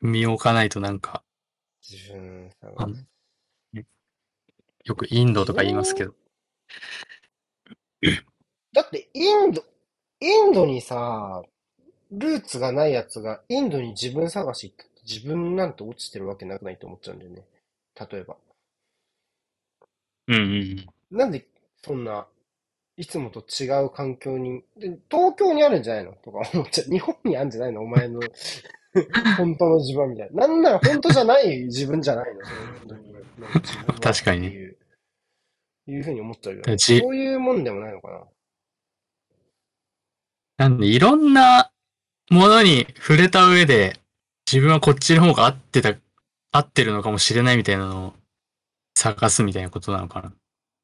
[0.00, 1.22] 身を置かないとなんか、
[1.80, 2.96] 自分さあの
[4.84, 6.14] よくインドとか言いますけど。
[8.72, 9.64] だって、インド、
[10.18, 11.44] インドにさ、
[12.10, 17.44] ルーツがないやつが、インドに自分探し行って自分なんて落ちてるわけなくないと思っちゃうんだよね。
[18.10, 18.36] 例えば。
[20.28, 21.46] うんうんなんで、
[21.84, 22.26] そんな、
[22.96, 26.90] いつもと違う環境に、で東京にあるんじゃないのとか思っちゃう。
[26.90, 28.20] 日本にあるんじゃないのお前の、
[29.36, 30.46] 本当の自分みたいな。
[30.46, 32.40] なんなら本当じゃない自分じゃないの
[34.00, 38.24] 確かにいう、ふうに思っちゃうよ、そういうもんでもないのかな。
[40.58, 41.72] なんでいろんな
[42.30, 43.98] ものに触れた上で、
[44.50, 45.94] 自分はこっちの方が合ってた、
[46.52, 48.21] 合ってるのかもしれないみたいなのを
[48.94, 50.32] 探すみたいなことなのかな？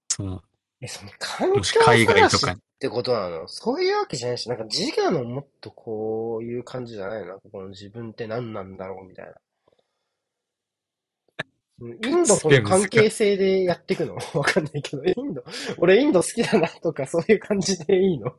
[0.08, 0.42] その、
[0.80, 2.60] え、その環もし境海外とかに。
[2.80, 3.48] てことなの？
[3.48, 7.24] そういうわけじゃないし、なんか自我のもっとこういう感じじゃない？
[7.26, 9.32] のこの自分って何なんだろうみたいな。
[11.80, 14.16] うんインドとの関係性でやっていくの？
[14.34, 15.44] わかんないけど、インド、
[15.78, 18.32] 俺インド好きだなとかそういう感じでいいの？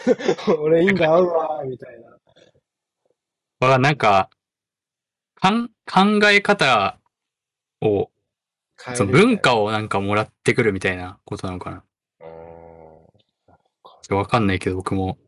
[0.60, 3.68] 俺インド合うわ、みたいな。
[3.68, 4.30] は、なんか、
[5.34, 6.98] かん、考え方
[7.82, 8.10] を、
[8.94, 11.84] その文化をなんかもらってくるみたいなことなのかな。
[14.10, 15.18] わかんないけど、僕も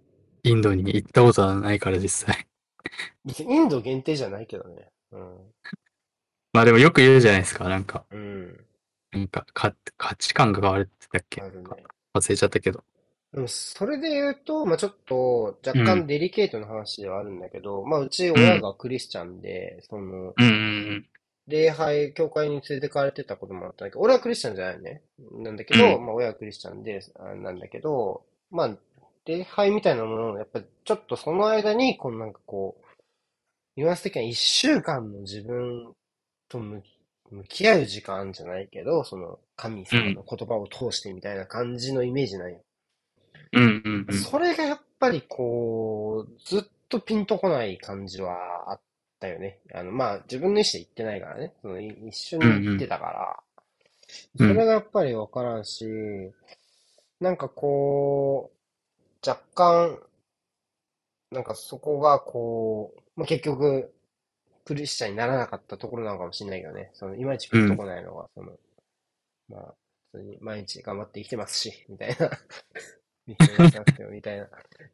[0.43, 2.47] インドに行ったことはないから実際。
[3.27, 4.89] インド限定じゃないけどね。
[5.13, 5.39] うん。
[6.53, 8.05] まあでもよく言うじゃないですか、なんか。
[8.11, 8.67] うん。
[9.13, 11.83] なんか、か、価値観が変わるって言ったっけ？
[11.83, 11.85] ね。
[12.15, 12.85] 忘れちゃったけど。
[13.33, 21.07] でもそれで言うと、まあちょっと若干デリケートな話ではあるんだけど、まあうち親がクリスチャンで、その、うんうん
[21.51, 25.03] 礼拝、教会に連れてかれてたこともあったんだけど、俺はクリスチャンじゃないね。
[25.33, 28.79] なんだけど、うんまあ親はクリスチャンで、あなんだけど、まあ、
[29.27, 32.85] 礼拝みたいなものを、やっぱりちょっとその間に、このなんかこう、
[33.77, 35.95] ニュアンス的には一週間の自分
[36.49, 36.83] と向
[37.49, 42.61] き合う時間じゃないけど、その神様の言葉を通してみたいな感じのイメージなんよ。
[43.53, 43.63] うん。
[43.63, 44.15] うんうんうん。
[44.15, 48.81] それがやっぱりこう、ずっとピンとこない感じはあっ
[49.21, 49.61] たよね。
[49.73, 51.55] あの、まあ、自分の意思で行ってないからね。
[51.63, 53.13] そのい一緒に行ってたから。
[53.13, 53.51] うんうん
[54.37, 55.87] それがやっぱりわからんし、
[57.21, 59.99] なんかこう、若干、
[61.31, 63.93] なんかそこがこう、まあ、結局、
[64.65, 66.91] クリスチャンにならなかったところなのかもしれないけどね。
[66.95, 68.53] その、いまいちピンとこないのが、その、
[69.49, 69.75] まあ、
[70.13, 72.31] 普通に毎日頑張って生きてますし、みたいな。
[73.27, 73.37] み
[74.23, 74.49] たいな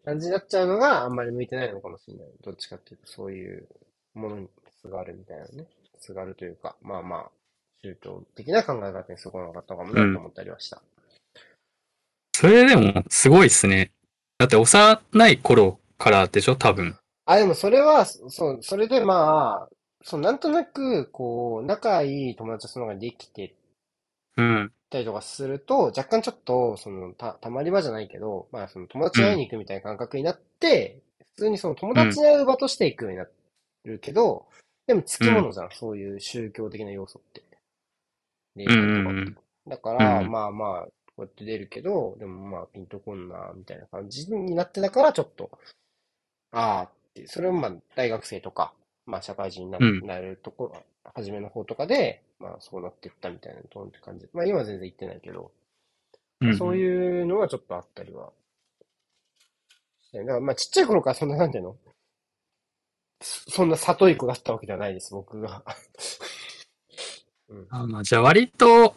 [0.05, 2.29] 感じになっちゃうのがあんまり向いてないのかもしれない。
[2.43, 3.67] どっちかっていうと、そういう
[4.16, 4.48] ものに
[4.83, 5.66] すがるみたいなね。
[5.98, 7.31] すがるというか、まあまあ、
[7.83, 10.83] 宗教的な考え方にすごいなかったかもなと思ったりはした。
[12.35, 13.92] それでも、すごいっすね。
[14.38, 16.57] だって幼い頃からでしょ？
[16.57, 16.96] 多分。
[17.24, 23.55] あ、でもそれは、そう、それでまあ、そう、なんとなく、こう、仲いい友達とその方ができて
[24.37, 24.72] うん。
[24.90, 31.00] たりとかすると、若干ちょっと、その、た、たまり場じゃないけど、まあ、その友達に会いに行くみたいな感覚になって、
[31.37, 33.24] 普通にその友達に会う場として行くようにな
[33.87, 34.46] るけど、
[34.87, 37.42] でもつきものじゃん、そういう宗教的な要素って。
[39.66, 40.31] だから、うん。
[40.31, 45.51] まあまあ、こうやって出るけど、でもまあ、ピンとこんな、みたいな感じになってたから、ちょっと、
[46.53, 48.72] ああって、それをまあ、大学生とか、
[49.07, 50.07] まあ、社会人にな,、うん。
[50.07, 50.83] なるところ、
[51.14, 54.29] 初めの方とかで、まあ、そうなっていったみたいなとって感じ。
[54.33, 55.51] まあ、今は全然行ってないけど、
[56.40, 58.31] うんそういうのはちょっとあったりは。
[60.12, 61.77] だから、まあ、ちっちゃい頃からそんな、なんていうの？
[63.20, 65.64] そそんな里い子だったわけではないです、僕が。
[67.48, 67.66] うん。
[67.70, 68.94] あまあ、じゃあ割と、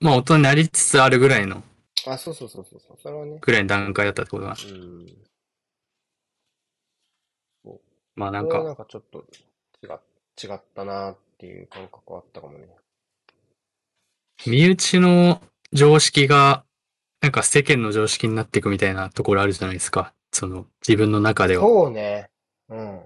[0.00, 1.62] まあ大人になりつつあるぐらいの、
[2.06, 3.38] あ、そうそうそうそうそう、それはね。
[3.40, 4.56] ぐらいの段階だったってことだ。
[4.62, 5.06] うん。
[8.14, 9.26] まあなんか、なんかちょっと
[9.82, 10.00] 違っ
[10.42, 12.68] 違ったなっていう感覚はあったかもね。
[14.44, 15.40] 身内の
[15.72, 16.64] 常識が、
[17.22, 20.12] なんか世間の常識になっていくみたいなところあるじゃないですか。
[20.32, 21.64] その、自分の中では。
[21.64, 22.28] そうね。
[22.68, 23.00] うん。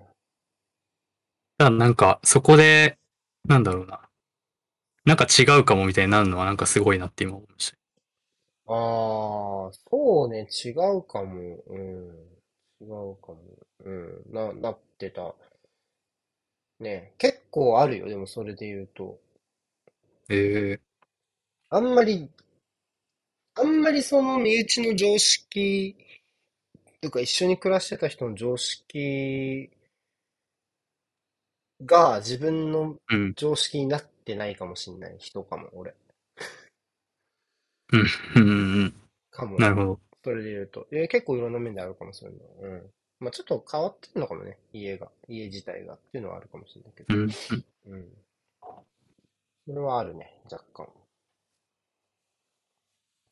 [1.61, 2.97] ただなんか、そこで、
[3.47, 4.01] なんだろうな。
[5.05, 7.77] なんか違うかもみたいになるのはなんかすごいなって今思いました。
[8.73, 11.59] ああ、そうね、違うかも。
[11.67, 12.09] うん。
[12.81, 12.89] 違う
[13.21, 13.41] かも。
[13.85, 14.23] うん。
[14.33, 15.35] な、なってた。
[16.79, 19.21] ね、結構あるよ、でもそれで言うと。
[20.31, 20.81] ええ
[21.69, 22.31] あんまり、
[23.57, 25.95] あんまりその身内の常識、
[27.03, 29.69] とか一緒に暮らしてた人の常識
[31.85, 33.35] が自分のうん。
[33.37, 35.95] 常識になってないかもしんない人かも、俺。
[37.93, 38.01] うん。
[38.37, 38.95] うんうん
[39.31, 39.57] かも。
[39.57, 39.63] うん。
[39.63, 40.01] なるほど。
[40.23, 40.87] それで言うと。
[40.93, 42.41] え結構いろんな面であるかもしれない。
[42.63, 42.91] うん。
[43.21, 44.59] まあちょっと変わってるのかもね。
[44.73, 45.11] 家が。
[45.29, 45.95] 家自体が。
[45.95, 47.15] っていうのはあるかもしれないけど。
[47.15, 47.31] うん。
[47.87, 48.09] うん。
[49.67, 50.37] それはあるね。
[50.51, 50.85] 若干。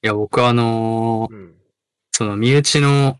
[0.03, 1.55] いや、僕はあのーうん。
[2.13, 3.19] その身内の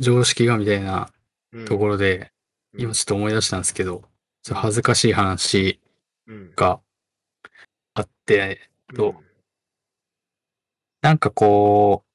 [0.00, 1.10] 常識がみたいな
[1.52, 1.64] うん。
[1.64, 2.32] ところで、
[2.74, 4.02] うん、今ちょっと思い出したんですけど、
[4.54, 5.80] 恥ずかしい話
[6.26, 6.52] うん。
[6.56, 6.80] が
[7.94, 9.26] あって、とうん
[11.02, 12.06] なんかこう、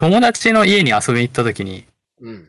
[0.00, 1.86] 友達の家に遊びに行った時に、
[2.20, 2.48] うん。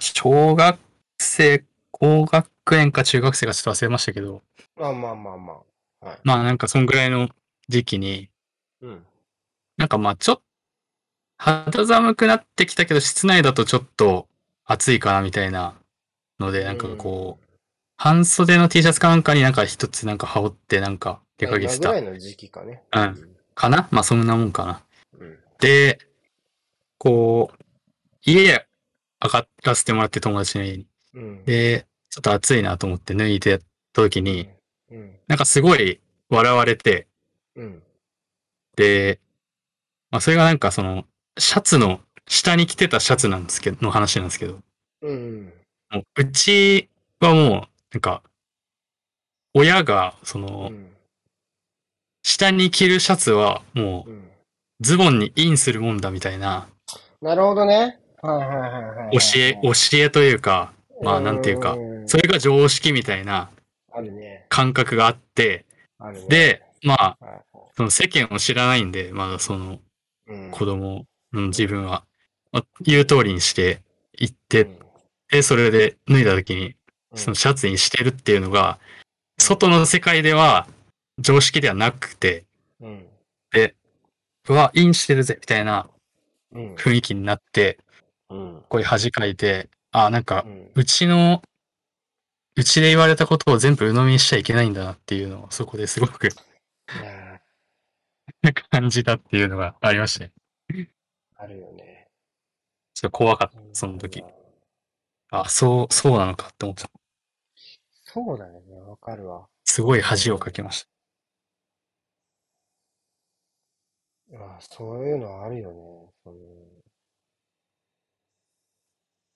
[0.00, 0.78] 小学
[1.18, 4.42] 生、高学園か中学生かちょっと忘れましたけど、
[4.78, 5.62] まあまあまあま
[6.02, 6.06] あ。
[6.06, 6.18] はい。
[6.24, 7.30] まあなんかそんぐらいの
[7.68, 8.28] 時期に、
[8.82, 9.06] うん。
[9.78, 10.42] なんかまあちょっと、
[11.38, 14.28] 肌寒くなってきたけど室内だとちょっと
[14.64, 15.74] 暑いかなみたいな
[16.38, 17.46] ので、なんかこう、
[17.96, 22.82] 半袖の T シャツかなんかになんか一つなんか羽織ってなんか出かけてた今ぐらいの時期かね。
[22.92, 23.88] うんかな？
[23.90, 24.82] まあそんなもんかな。
[25.18, 25.38] うん。
[25.60, 25.98] で、
[26.98, 27.64] こう、
[28.22, 28.66] 家
[29.22, 30.86] 上がらせてもらって友達の家に。
[31.14, 31.44] うん。
[31.46, 33.64] で、ちょっと暑いなと思って脱いでた
[33.94, 34.50] 時に、
[34.90, 35.16] うん。
[35.26, 37.06] なんかすごい笑われて、
[37.54, 37.82] うん。
[38.76, 39.20] で、
[40.10, 41.06] まあそれがなんかその、
[41.38, 44.58] シャツの、下に着てたシャツなんですけど、の話なんですけど、
[45.00, 45.52] うん。
[45.90, 46.88] もううち
[47.20, 47.50] はもう、
[47.92, 48.22] なんか、
[49.54, 50.96] 親が、そのう、ん。
[52.22, 54.30] 下に着るシャツはもう、うん。
[54.80, 56.68] ズボンにインするもんだみたいな、
[57.22, 57.98] なるほどね。
[58.20, 58.58] はいはい
[59.06, 59.18] はい。
[59.18, 60.72] 教え、教えというか、
[61.02, 63.50] まあなんていうかんそれが常識みたいな。
[64.48, 65.64] 感覚があって。
[66.28, 67.42] で、まあ、はい
[67.74, 69.78] その世間を知らないんで、まだその
[70.28, 72.04] うん、子供の自分は、
[72.52, 73.80] まあ言う通りにして
[74.14, 74.66] 行って、
[75.30, 76.74] で、それで脱いだ時に、
[77.12, 78.78] うん、そのシャツにしてるっていうのが、
[79.38, 80.66] 外の世界では
[81.18, 82.44] 常識ではなくて、
[82.80, 83.06] うん。
[84.48, 85.88] うわ、インしてるぜ、みたいな
[86.52, 86.74] うん。
[86.74, 87.78] 雰囲気になって、
[88.30, 88.64] うん。
[88.68, 90.70] こういう恥かいて、あ、なんかう、ん。
[90.74, 91.42] うちの、
[92.56, 96.28] うちで言われたことを全部鵜呑みにしちゃいけないんだなっていうのを、そこですごく
[98.70, 100.32] 感じたっていうのがありましたね。
[100.72, 100.86] ー
[101.36, 102.06] あるよね。
[102.94, 104.24] ちょっと怖かった、その時。
[105.40, 106.90] あ、そう、そうなのかって思った。
[108.04, 108.80] そうだよね。
[108.80, 109.48] わかるわ。
[109.64, 110.88] すごい恥をかけました。
[114.34, 116.12] あそういうのあるよね。
[116.22, 116.36] その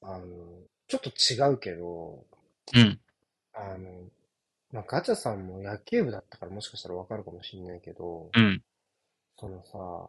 [0.03, 0.27] あの、
[0.89, 2.25] ちょっと違うけど、
[2.75, 3.01] うん。
[3.53, 4.11] あの、
[4.73, 8.63] まあ、ガチャさんも野球部だったからもしかしたらわかるかもしれないけど、うん。
[9.37, 10.09] そのさ、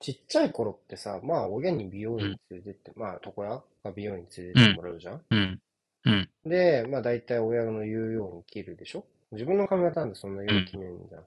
[0.00, 5.60] ちっちゃい頃ってさ、まあ親に美容院連れてって、まあ床屋が美容院連れてってもらうじゃん、うん。
[6.04, 6.28] うん。
[6.44, 9.04] で、まあ大体親の言うように切るでしょ？
[9.32, 11.24] 自分の髪型なんてそんなように決めじゃん。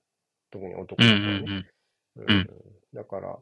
[0.51, 1.07] 特に男うん。
[1.07, 1.57] うの子はね。
[1.59, 1.65] ん。
[2.17, 2.49] うん
[2.93, 3.37] だから、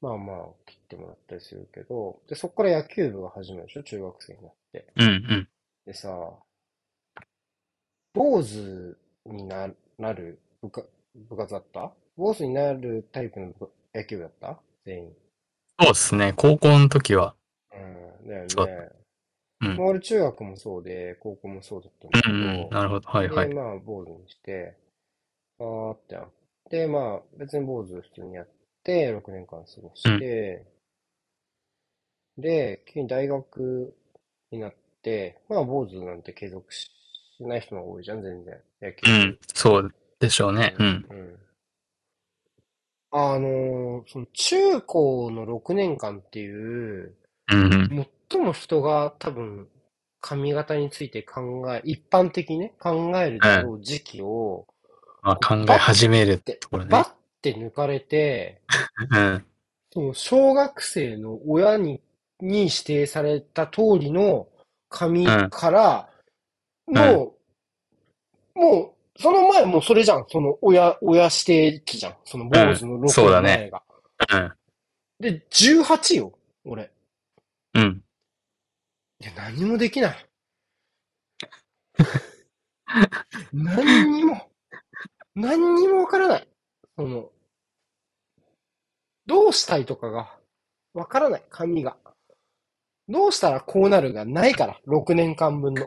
[0.00, 3.82] まあまあ切ってもらったりするけど、で、そこから野球部が始まるでしょ？
[3.82, 4.86] 中学生になって。
[4.96, 5.06] うん。
[5.06, 5.48] うん。
[5.86, 6.30] でさ、
[8.14, 8.96] 坊主
[9.26, 10.84] にななる部下
[11.14, 11.92] 部活だった？
[12.16, 14.60] 坊主になるタイプの部野球部だった？
[14.84, 15.12] 全員。
[15.80, 16.32] そうですね。
[16.36, 17.34] 高校の時は。
[17.72, 18.72] うん、だよそうね。
[19.60, 22.42] うんまあ俺中学もそうで、高校もそうだったんだけうん。
[22.42, 22.68] うん。
[22.68, 23.08] ど、なるほど。
[23.08, 23.54] はいはいで、。
[23.54, 24.76] まあ、坊主にして、
[25.60, 26.30] あーってなっ
[26.68, 28.48] て、まあ、別に坊主普通にやっ
[28.82, 30.66] て、6年間過ごして、
[32.38, 33.94] で、急に大学
[34.50, 36.90] になって、まあ、坊主なんて継続し
[37.40, 38.60] ない人が多いじゃん、全然。
[38.80, 39.38] 野球うん。
[39.54, 40.74] そうでしょうね。
[40.78, 41.06] うん。
[41.08, 41.38] うん。
[43.12, 47.14] あのーその中高の6年間っていう、
[47.52, 48.06] うん。
[48.30, 49.68] 最も人が多分
[50.20, 53.38] 髪型について考え、一般的にね、考える
[53.82, 54.66] 時期を、
[55.22, 57.04] まあ考え始めるでところねバ。
[57.04, 57.10] ッ
[57.42, 58.62] て抜かれて、
[59.10, 59.44] うん。
[59.92, 62.00] その小学生の親に、
[62.40, 64.48] に指定された通りの
[64.88, 66.08] 髪から、
[66.90, 67.34] んも
[68.54, 70.24] う、もう、その前もうそれじゃん。
[70.28, 72.16] その親、親指定期じゃん。
[72.24, 73.82] その坊主の6そうだね年前が。
[74.32, 74.52] うん。
[75.20, 76.32] で、18よ、
[76.64, 76.90] 俺。
[77.74, 78.02] うん。
[79.20, 80.26] いや、何もできない。
[83.52, 84.50] 何にも、
[85.34, 86.48] 何にもわからない。
[86.96, 87.30] その、
[89.26, 90.36] どうしたいとかが、
[90.94, 91.96] わからない、髪が。
[93.08, 95.86] どうしたらこうなるがないから、6年間分の。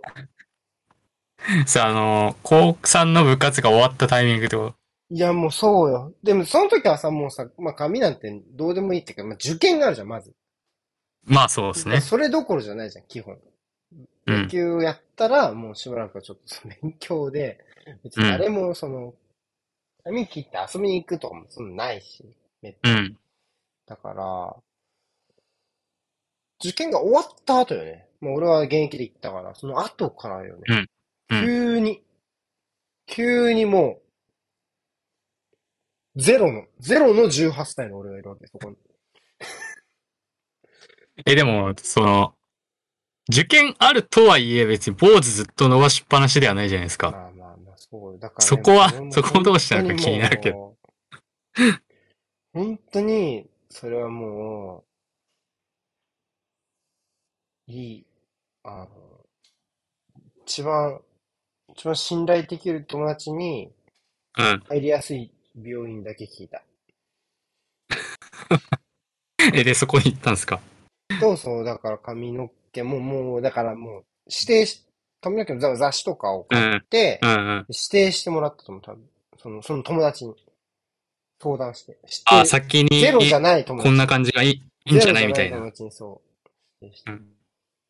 [1.68, 4.76] さあ、あの、高3の部活が終わったタイミングってこと？
[5.16, 6.14] いや、もうそうよ。
[6.24, 10.34] でも、その時はさ、もうさ、まあ、髪なんてどうでもいいっていうか、まあ、受験があるじゃん、まず。
[11.24, 12.02] まあそうですね。
[12.02, 13.36] それどころじゃないじゃん、基本。
[14.28, 17.64] うん野球をやったら、もうしばらくはちょっと勉強で、
[18.04, 19.14] 別に誰もその、
[20.04, 22.26] 髪切って遊びに行くとかもそんなないし、
[22.64, 23.18] めっうん。
[23.86, 24.56] だから、
[26.64, 28.08] 受験が終わった後よね。
[28.20, 30.64] もう俺は現役で行ったから、その後からよね。
[30.70, 30.90] うんうん
[31.30, 32.04] 急に、
[33.08, 34.02] 急にも
[36.16, 38.78] う、ゼロの、ゼロの18歳の俺がいるわけ、そこに。
[41.26, 42.36] え、でも、その、
[43.30, 47.12] 受験あるとはいえ別に坊主ずっと伸ばしっぱなしではないじゃないですか。
[47.12, 48.20] まあまあまあ、そう。
[48.20, 50.78] だからね、そこはそこをどうしたのか気になるけど。
[52.54, 54.86] 本当に、それはも
[57.68, 58.06] う、いい、
[58.64, 59.26] あの、
[60.44, 61.02] 一番、
[61.76, 63.70] 一番信頼できる友達に
[64.38, 64.64] うん。
[64.68, 66.62] 入りやすい病院だけ聞いた。
[69.54, 70.60] え、で、そこに行ったんですか？
[71.22, 74.86] そうそう、だから髪の毛も、もう、だからもう、指定し、
[75.22, 77.66] 髪の毛の雑雑誌とかを買って、うんうん。
[77.70, 79.10] 指定してもらったと思う、多分。
[79.38, 80.36] その、その友達に。
[81.42, 81.98] 相談して。
[82.04, 83.90] 指あ、定先に、ゼロじゃない友達。
[83.90, 84.50] こんな感じがいい
[84.88, 85.28] いいんじゃない？
[85.28, 85.58] みたいな。
[85.58, 86.22] ゼロじゃ友達にそ
[86.82, 86.86] う。
[86.86, 87.32] 指定してうん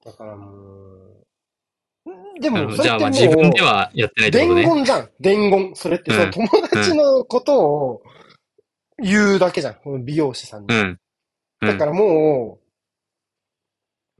[0.03, 1.25] だからもう、ん
[2.39, 4.75] でも、それってもう、じゃあまあ自分ではやってないってこと伝ね。
[4.75, 5.09] 言じゃん。
[5.19, 5.75] 伝言。
[5.75, 8.03] それって、うんその友達のことを
[9.01, 9.75] 言うだけじゃん。
[9.75, 10.67] この美容師さんに。
[10.69, 10.79] うん。
[10.81, 10.99] うん
[11.61, 12.59] だからも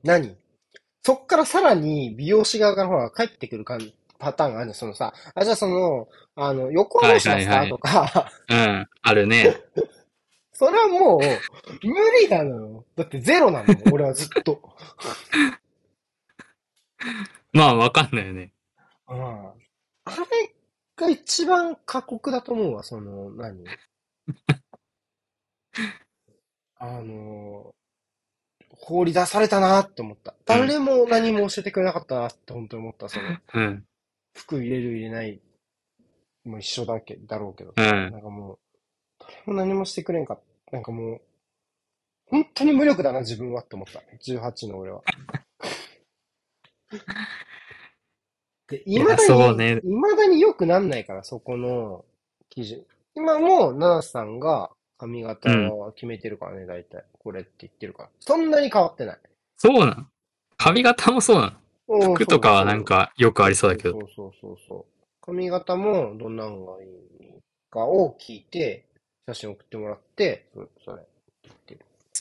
[0.03, 0.35] う、何？
[1.03, 4.73] そっからさらに美容師側からほら帰ってくる感じパターンがある。
[4.73, 8.87] そのさ、あ、じゃあその、あの、横下ろしますかとか、うん。
[9.03, 9.55] あるね。
[10.53, 12.85] それはもう、無理なのよ。
[12.95, 14.61] だってゼロなの、俺はずっと。
[17.55, 18.51] まあわかんないよね。
[19.07, 19.17] うん。
[19.17, 19.53] あ
[20.09, 20.53] れ
[20.97, 23.63] が一番過酷だと思うわ、その、何？
[26.77, 27.73] あの、
[28.71, 30.35] 放り出されたなって思った。
[30.45, 33.07] 誰も何も教えてくれなかったなって本当に思った。
[33.07, 33.85] その、うん。
[34.33, 35.41] 服入れる入れない
[36.43, 37.73] も一緒だけ、だろうけど。
[37.77, 38.59] うんなんかもう、
[39.19, 40.73] 誰も何もしてくれんかった。
[40.73, 41.21] なんかもう、
[42.27, 44.01] 本当に無力だな、自分はって思った。
[44.21, 45.01] 18の俺は。
[48.67, 52.05] で、いまだに、そうねいまだに良くなんないから、そこの
[52.49, 52.85] 基準。
[53.13, 57.05] 今も、ナナさんが髪型は決めてるからね、大体。
[57.19, 58.09] これって言ってるから。
[58.19, 59.19] そんなに変わってない。
[59.57, 60.09] そうなん
[60.57, 61.57] 髪型もそうなん
[61.87, 63.91] うん服とかはなんかよくありそうだけど。
[63.91, 64.85] そうそうそうそう。
[65.21, 66.89] 髪型もどんなのがいい
[67.69, 68.85] かを聞いて、
[69.27, 71.03] 写真送ってもらって、そそれ。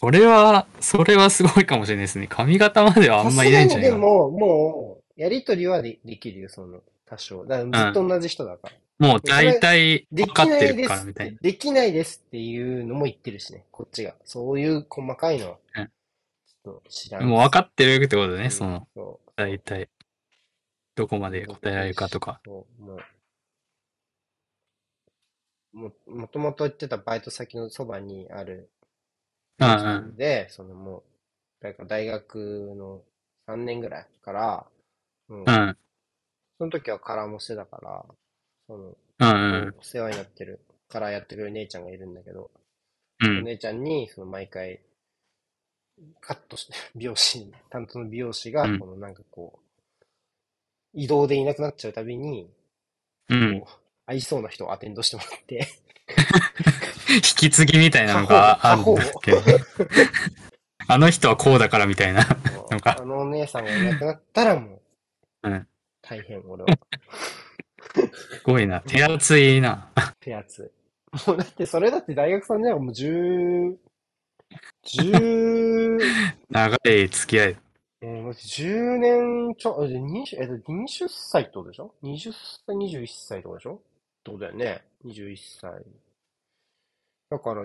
[0.05, 2.27] それは、それはすごいかもしれないですね。
[2.27, 7.47] 髪型まではあんまいないんじゃないでも、もう、やりとりはでできるよ、その、多少。
[7.47, 9.09] だからずっと同じ人だから。
[9.09, 11.39] もう大体で分かってるからみたいな。
[11.41, 14.15] できないですっていうのも言ってるしね、こっちが。
[14.27, 17.25] そういう細かいのは、うんちょっと知らん。
[17.25, 18.87] もう分かってるってことうんね、その、
[19.37, 19.89] 大体。
[20.97, 22.41] どこまで答えられるかとか。
[22.45, 22.85] もう。
[25.75, 28.69] も、もともと行ってたバイト先のそばにある、うんうん。
[30.17, 31.05] で、そのも
[31.61, 33.03] う、大学の
[33.47, 34.67] 3年ぐらいから、
[35.29, 35.77] うんうん。
[36.59, 38.05] その時はカラーもしてたから、
[38.67, 38.97] その。
[39.21, 42.51] お世話になってる、カラーやってくれる姉ちゃんがいるんだけど、
[43.23, 43.45] おうん。
[43.45, 44.81] 姉ちゃんに、その毎回、
[46.21, 49.65] カットして、 美容師、担当の美容師が、うんこのなんかこう、
[50.93, 52.51] 移動でいなくなっちゃうたびに、
[53.29, 53.65] うん。
[54.07, 55.67] 合いそうな人をアテンドしてもらって、
[57.09, 59.35] 引き継ぎみたいなのがあるんだっけ
[60.87, 62.25] あの人はこうだからみたいな。
[62.71, 64.81] なんかあのお姉さんがいなくなったらも
[65.43, 65.67] う、うん
[66.03, 66.69] 大変、俺は。
[68.13, 68.81] すごいな。
[68.81, 69.91] 手厚いな。
[70.21, 70.71] 手厚
[71.25, 71.29] い。
[71.29, 73.77] もうだって、それだって大学3年はもう10、
[74.85, 75.99] 10、
[76.51, 77.57] 長い付き合い。
[78.03, 82.33] えー、だって10年ちょ、え、20、え、だって20歳ってことでしょ ?20
[82.67, 83.75] 歳、21歳とでしょ？
[83.75, 83.77] っ
[84.25, 84.83] てことだよね。
[85.07, 85.71] 21歳。
[87.31, 87.65] だから、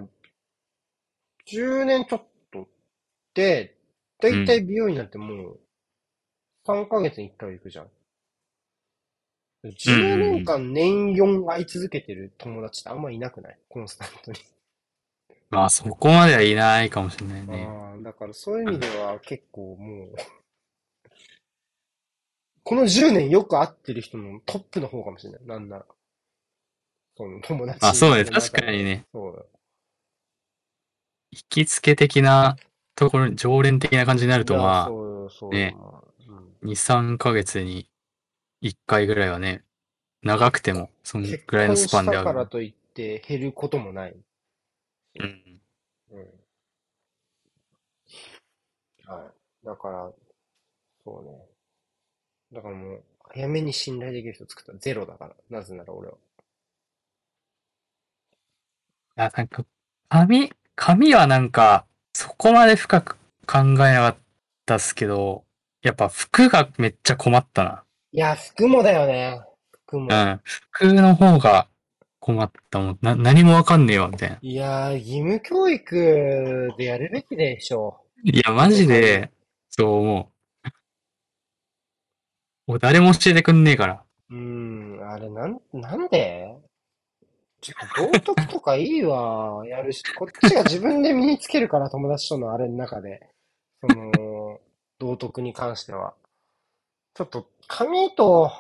[1.48, 2.68] 10年ちょっと
[3.34, 3.76] で、
[4.22, 5.60] だいたい美容院なんてもう、
[6.66, 7.88] 3ヶ月に1回行くじゃん。
[9.66, 13.58] 10年間年4会い続けてる友達ってあんまいなくない？
[13.68, 14.40] コンスタントに。
[15.50, 17.66] まあそこまではいないかもしれないね。
[17.68, 20.16] ああ、だからそういう意味では結構もう、
[22.64, 25.46] この10年よく会ってる人のトップの方かもしれない。
[25.46, 25.86] なんなら。
[27.20, 28.24] その友達あ、そうね。
[28.24, 28.82] 確かに。
[28.82, 29.06] ね。
[29.12, 29.44] そうだ。
[31.32, 32.56] 行きつけ的な
[32.96, 36.04] ところ、常連的な感じになるとまあ、そうよ、そうよねまあ
[36.64, 37.90] うん2、3ヶ月に
[38.62, 39.66] 1回ぐらいはね、
[40.24, 42.18] 長くても、そん結ぐらいの婚スパンである。
[42.20, 44.16] したからといって減ることもない。
[45.20, 45.60] うん。
[46.12, 46.20] うん。
[49.06, 49.26] は
[49.64, 49.66] い。
[49.66, 50.10] だから、
[51.04, 51.32] そうね。
[52.54, 55.36] だからもう、早めに信頼できる人作ったらゼロだから。
[55.50, 56.16] なぜなら俺は。
[59.20, 59.66] あ、なんか、
[60.08, 63.16] 髪、髪はなんか、そこまで深く
[63.46, 64.18] 考えなかっ
[64.66, 65.44] たっすけど、
[65.82, 67.84] やっぱ服がめっちゃ困ったな。
[68.14, 69.42] いや、服もだよね。
[69.72, 70.08] 服も。
[70.10, 70.40] うん。
[70.72, 71.68] 服の方が
[72.22, 73.00] 困ったもん。
[73.02, 74.38] な、何もわかんねえわ、みたいな。
[74.42, 79.32] いやー、義務教育でやるべきでしょいや、マジで、
[79.70, 80.32] そう思
[82.68, 82.72] う。
[82.72, 84.04] もう誰も教えてくんねえから。
[84.30, 84.36] う。
[84.36, 86.56] ん、あれ、なん、なんで？
[87.98, 89.66] 道徳とかいいわ。
[89.68, 93.30] やるし、こっちが自分で身につけるから、友達とのあれの中で。
[93.82, 94.60] その、
[95.00, 96.14] 道徳に関しては。
[97.14, 98.52] ちょっと、髪と、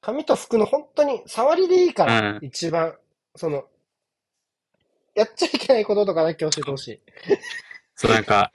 [0.00, 2.96] 髪と服の本当に、触りでいいから、うん一番、
[3.36, 3.64] その、
[5.14, 7.00] やっちゃいけないこととかだけ教えてほしい。
[7.94, 8.52] そう、なんか、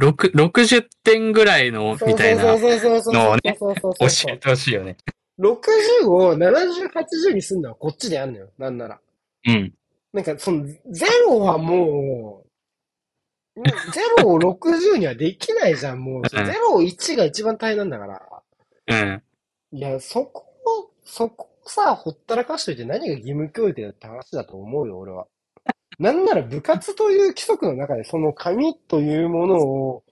[0.00, 4.96] 6、60点ぐらいの、みたいな、そうそうそうそうのをねそうそう教そうそうえてほしいよね。
[5.40, 8.50] 60を70、80にすんのはこっちでやんのよ。
[8.58, 9.00] なんなら。
[9.46, 9.72] うん。
[10.12, 12.50] なんか、その、ゼロはもう、
[13.92, 16.20] ゼロを60にはできないじゃん、もう。
[16.20, 18.42] うんゼロを1が一番大変なんだから。
[18.86, 19.22] うん。
[19.72, 25.26] いや、そこを、そこをさ、ほったらかしといて何が義務教育だって話だと思うよ、俺は。
[25.98, 30.02] なんなら部活という規則の中でその紙というものを、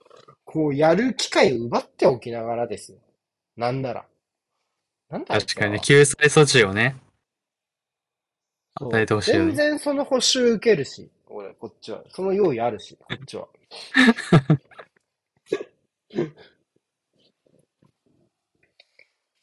[0.45, 2.99] こうやる機会を奪っておきながらですよ。
[3.57, 4.05] なんなら。
[5.09, 6.95] なんだ確かにね、救済措置をね、
[8.75, 12.03] 与えてほしいよね全然その補習受けるし、俺、こっちは。
[12.09, 13.47] その用意あるし、こっちは。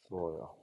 [0.09, 0.55] そうよ。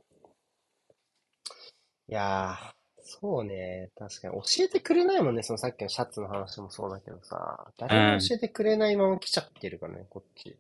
[2.09, 3.91] いやー、そうね。
[3.97, 4.35] 確かに。
[4.35, 5.43] 教えてくれないもんね。
[5.43, 7.73] そのさっきのシャツの話もそうだけどさ。
[7.77, 10.57] 誰も教えてくれないまま来ちゃってるからね、こっち。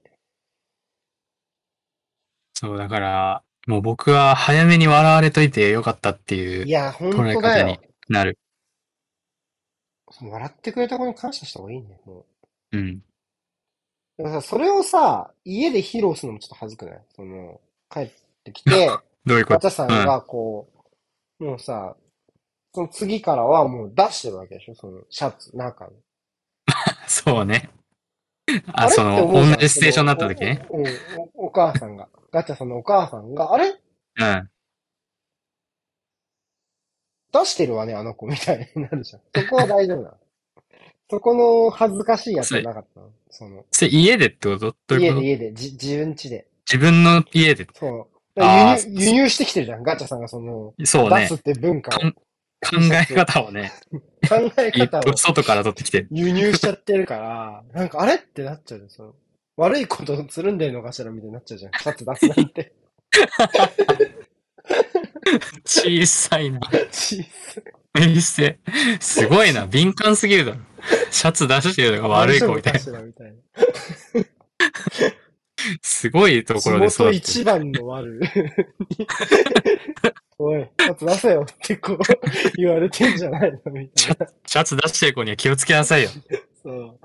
[2.54, 7.80] そう、だから、もう僕は早めに笑われといてよかったっていういや、ほん捉えとだよ方に。
[8.08, 8.38] なる。
[10.22, 12.26] 笑ってくれた子に感謝した方がいいね、も
[12.72, 12.76] う。
[12.76, 13.02] うん。
[14.16, 17.02] でもさ、それをさ、家で披露するのもちょっと恥ずくない？
[17.16, 17.60] その、
[17.90, 18.10] 帰っ
[18.44, 18.88] てきて、
[19.26, 19.70] どういうこと？
[19.70, 20.68] さんがこ
[21.40, 21.96] う、もうさ、
[22.74, 24.74] その次からはもう出してるわけでしょ？
[24.74, 25.92] そのシャツ、中に。
[27.08, 27.70] そうね。
[28.72, 30.64] あ、れその、同じステーションになった時ね。
[30.68, 30.82] おお
[31.44, 33.68] おお母さんが、ガチャさんのお母さんが、あれ？
[33.68, 34.50] うん。
[37.32, 39.22] 出してるわね、あの子みたいになるじゃん。
[39.44, 40.16] そこは大丈夫なの。
[41.08, 41.34] そこ
[41.66, 43.12] の恥ずかしいやつはなかったの？
[43.30, 44.74] その、それ家でってこと？
[44.88, 45.24] どういうこと？
[45.24, 46.48] 家で家で、じ、自分家で。
[46.68, 47.68] 自分の家で。
[47.72, 48.42] そう。
[48.42, 51.34] あー輸入輸入してきてるじゃん、ガチャさんがその、そうね出す。
[51.36, 52.00] って文化を。
[52.00, 53.70] 考え方をね、
[54.28, 56.08] 考え方を 外から取ってきて。
[56.10, 58.14] 輸入しちゃってるから、なんかあれ？
[58.14, 58.86] ってなっちゃう。
[58.88, 59.14] その
[59.56, 61.72] 悪いことつるんでるのかしらみたいになっちゃうじゃん。
[61.72, 62.72] シャツ出すなんて。
[65.64, 66.60] 小さいな。
[66.90, 67.24] 小
[67.96, 68.58] えせ
[69.00, 69.66] すごいな。
[69.66, 70.58] 敏感すぎるだろ。
[71.10, 73.02] シャツ出してるのが悪い子みたいな。
[73.02, 73.34] みたいな。
[75.82, 77.06] すごいとこ地ろで育ってる。
[77.06, 78.20] 元一番の悪。
[80.36, 81.98] おい、シャツ出せよってこう
[82.56, 84.26] 言われてんじゃないのみたいな。
[84.44, 86.10] シャツ出してる子には気をつけなさいよ。
[86.64, 86.98] そう。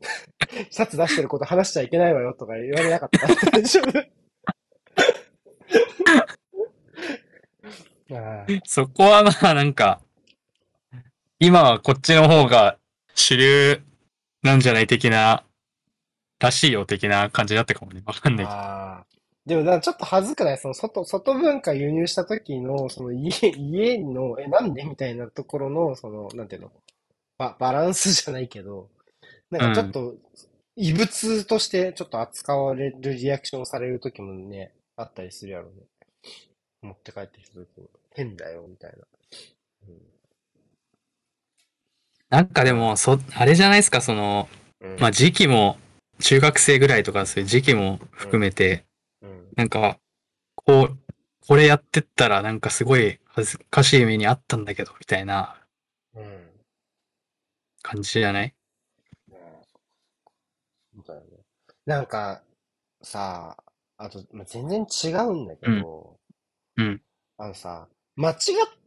[0.70, 3.50] シャツ出してること話しちゃいけないわよとか言われなかった。
[3.50, 3.92] 大丈夫
[8.64, 10.00] そこはまあなんか、
[11.38, 12.78] 今はこっちの方が
[13.14, 13.82] 主流
[14.42, 15.44] なんじゃない的な、
[16.38, 18.02] らしいよ的な感じだったかもね。
[18.06, 19.12] わかんないけど。
[19.44, 26.72] でもちょっと恥ずくないその外、外文化輸入した時の、その家、 家の、え、なんでみたいなところの、その、なんていうの？
[27.38, 28.88] バ、バランスじゃないけど、
[29.52, 30.14] なんかちょっと、
[30.76, 35.72] 異物としてちょっと扱われるリアクションをされる時もね、あったりするやろね。
[36.80, 39.06] 持って帰ってきた時に、変だよ、みたいな。
[42.30, 44.48] なんかでも、そ、あれじゃないですか、その、
[44.80, 44.96] うん。
[44.98, 45.76] まあ時期も、
[46.18, 48.86] 中学生ぐらいとかそういう時期も含めて、
[49.20, 49.48] うん。
[49.54, 49.98] なんか、
[50.54, 50.98] こう、
[51.46, 55.60] これやってったらなんかすごい恥ずかしい目にあったんだけど、みたいな
[56.14, 56.50] うん。
[57.82, 58.54] 感じじゃない
[60.94, 61.28] みたいなね。
[61.86, 62.42] なんか、
[63.02, 63.56] さ
[63.98, 66.16] あ、あと、まあ、全然違うんだけど、
[66.76, 66.86] うん。
[66.86, 67.02] うん。
[67.38, 68.36] あのさ、間違っ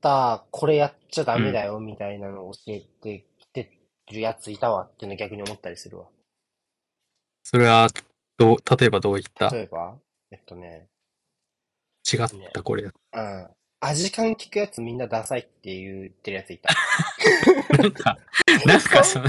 [0.01, 3.71] たこれやっちゃダメだよみたいなのを教えてきて
[4.11, 6.05] るやついたわっていうの逆に思ったりするわ。
[7.43, 7.87] それは、
[8.37, 9.49] どう、例えばどういった？
[9.49, 9.97] 例えば、
[10.31, 10.87] えっとね、
[12.11, 12.83] 違ったこれ。
[12.83, 13.47] うん。
[13.81, 16.69] 味感聞くやつみんなダサいって言ってるやついた。
[17.77, 18.17] なんか、
[18.65, 19.25] なんかその、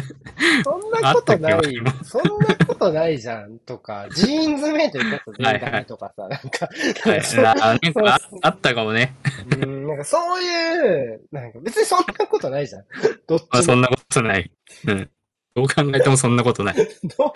[0.65, 1.61] そんなことない。
[1.61, 6.69] け、そんなことないじゃんとか、ジーンズメイト言ったやつ全然ダメとかさ、なんか、
[7.11, 9.15] はいそうななんかあったかもね。
[9.63, 12.85] うん、なんかそういう、なんか別にそんなことないじゃん。
[13.27, 13.63] どっちまあ、も。
[13.63, 14.51] そんなことない。
[14.87, 15.11] うん。
[15.55, 16.75] どう考えてもそんなことない。
[16.77, 16.85] どう
[17.17, 17.33] 考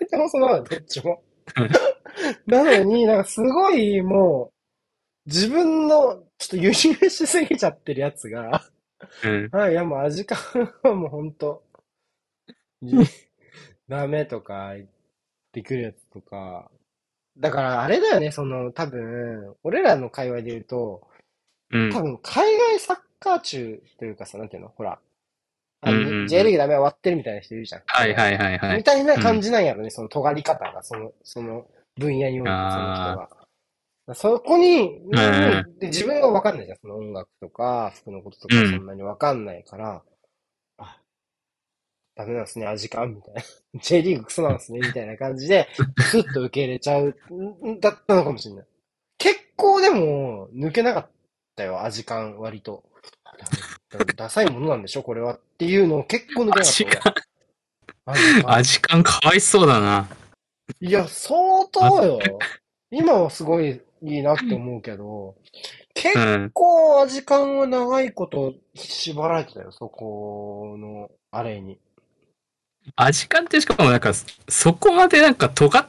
[0.00, 1.22] えてもそんなことないどっちも
[1.56, 1.70] うん。
[2.46, 4.52] なのに、なんかすごいも
[5.26, 8.62] う、自分の、ちょっと輸入しすぎちゃってるやつが、
[9.24, 9.48] うん。
[9.50, 10.38] はい、いやもう味感
[10.82, 11.64] はもうほんと、
[13.88, 14.86] ダメとか言っ
[15.52, 16.70] てくるやつとか、
[17.38, 21.08] だからあれだよね、その多分、俺らの界隈で言うと、
[21.70, 21.92] うん。
[21.92, 24.68] 多分海外サッカー中というかさ、なんていうの？
[24.68, 24.98] ほら、
[25.80, 27.82] あうんうんうん J リーグダメ終わってるみたいな人いるじゃん。
[27.86, 28.76] はいはいはいはい。
[28.76, 31.66] みたいな感じなんやろね、その尖り方が、その、その
[31.96, 33.28] 分野において、その人あ
[34.06, 34.14] が。
[34.14, 35.10] そこに、ん
[35.80, 40.02] で自分がわかんないじゃん、その音楽とか、服のこととかうんそんなにわかんないから、あ、
[42.16, 43.42] ダメなんですね、味感、みたいな。
[43.80, 47.16] J リーグクソなんですね、みたいな感じで、スッと受け入れちゃう、
[47.66, 48.66] んだったのかもしれない。
[49.18, 51.10] 結構でも、抜けなかっ
[51.56, 52.84] たよ、味感、割と。
[53.90, 55.36] ダダサいものなんでしょ、これは。
[55.36, 57.14] っていうのを結構抜けなか味った。
[58.06, 60.08] 味感味感かわいそうだな。
[60.80, 62.18] いや、相当よ。
[62.90, 65.34] 今はすごいいいなって思うけど、
[65.94, 66.50] 結うん。
[66.52, 71.78] 構味感は長いこと縛られてたよ、そこの、あれに。
[72.96, 74.12] 味感ってしかもなんか、
[74.48, 75.86] そこまでなんか尖っ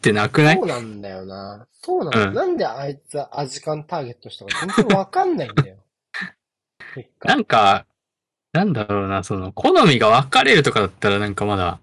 [0.00, 0.56] てなくない？
[0.56, 1.66] そうなんだよな。
[1.82, 2.28] そうなんだよ。
[2.28, 5.76] うんなんであいつは味感ターゲットしたか全然わかんないんだよ。
[7.24, 7.86] なんか、
[8.52, 11.80] なんだろうな、その、好みが分かれるとかだったらなんかまだ、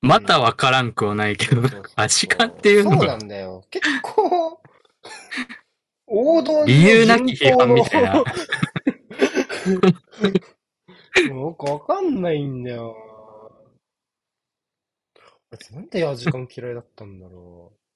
[0.00, 1.62] また分からんくはないけど、
[1.96, 3.64] 味感っていうのそうなが、んだよ。
[3.70, 4.60] 結構、
[6.06, 8.12] 王道理由なき批判みたいな。
[8.12, 8.20] な
[11.48, 12.94] んかわかんないんだよ。
[15.72, 17.86] なんでアジカン嫌いだったんだろう。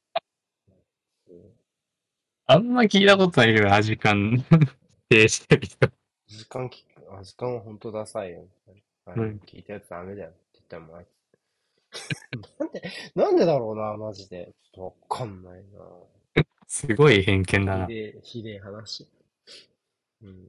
[2.46, 4.44] あんま聞いたことないけど、アジカン
[5.28, 5.86] してる人。
[5.86, 5.90] ア
[6.28, 8.48] ジカン聞く、アジカンは本当ダサいよ。
[9.04, 11.20] あれ聞いたやつダメだよって言ったらもうあいつ。
[12.58, 12.82] なんで、
[13.14, 14.52] なんでだろうな、マジで。
[14.62, 16.44] ちょっとわかんないな。
[16.66, 17.86] すごい偏見だな。
[17.86, 19.08] ひでえ、ひでえ話。
[20.22, 20.48] うん。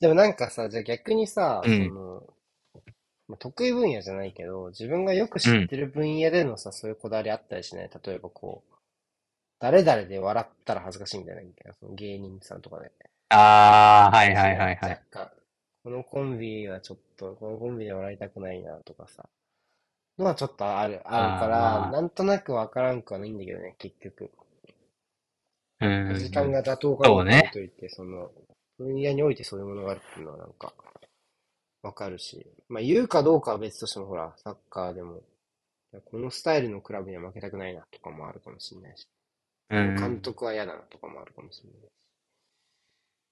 [0.00, 2.37] でもなんかさ、じゃあ逆にさ、うんその、
[3.28, 8.74] まあ得意分野じゃないけど、自分がよく知ってる分野でのさ、そういうこだわりあったりしない例えばこう、
[9.60, 12.92] 誰々で笑ったら恥ずかしいみたいな、みたいな、その芸人さんとかで。
[13.30, 14.96] あー、はいはいはいはい。
[14.96, 15.30] 若干、
[15.84, 19.28] このコンビはちょっと、このコンビで笑いたくないなとかさ、
[20.18, 24.30] のはちょっとある、あるかあら、ーなんとなくわからんくはないんだけどね、結局。
[25.80, 26.18] うん。
[26.18, 27.52] 時間が妥当かどうかそうね
[27.90, 28.30] その、
[28.78, 30.72] 分野においてそういうものがあるっていうのはなんか、
[31.82, 32.46] わかるし。
[32.68, 35.22] まあ言うかどうかは別としてもほら、サッカーでも、
[36.04, 39.06] このスタイルのクラブには負けたくないなとかもあるかもしれないし、
[39.70, 39.96] うん。
[39.96, 41.86] 監督は嫌だなとかもあるかもしれないし。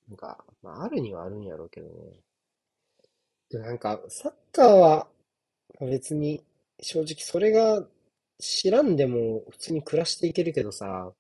[0.09, 2.21] なんか、まああるにはあるんやろうけどね。
[3.51, 5.09] でもなんか、サッカーは
[5.81, 6.43] 別に、
[6.81, 7.87] 正直それが
[8.39, 11.13] 知らんでも普通に暮らしていけるけどさ、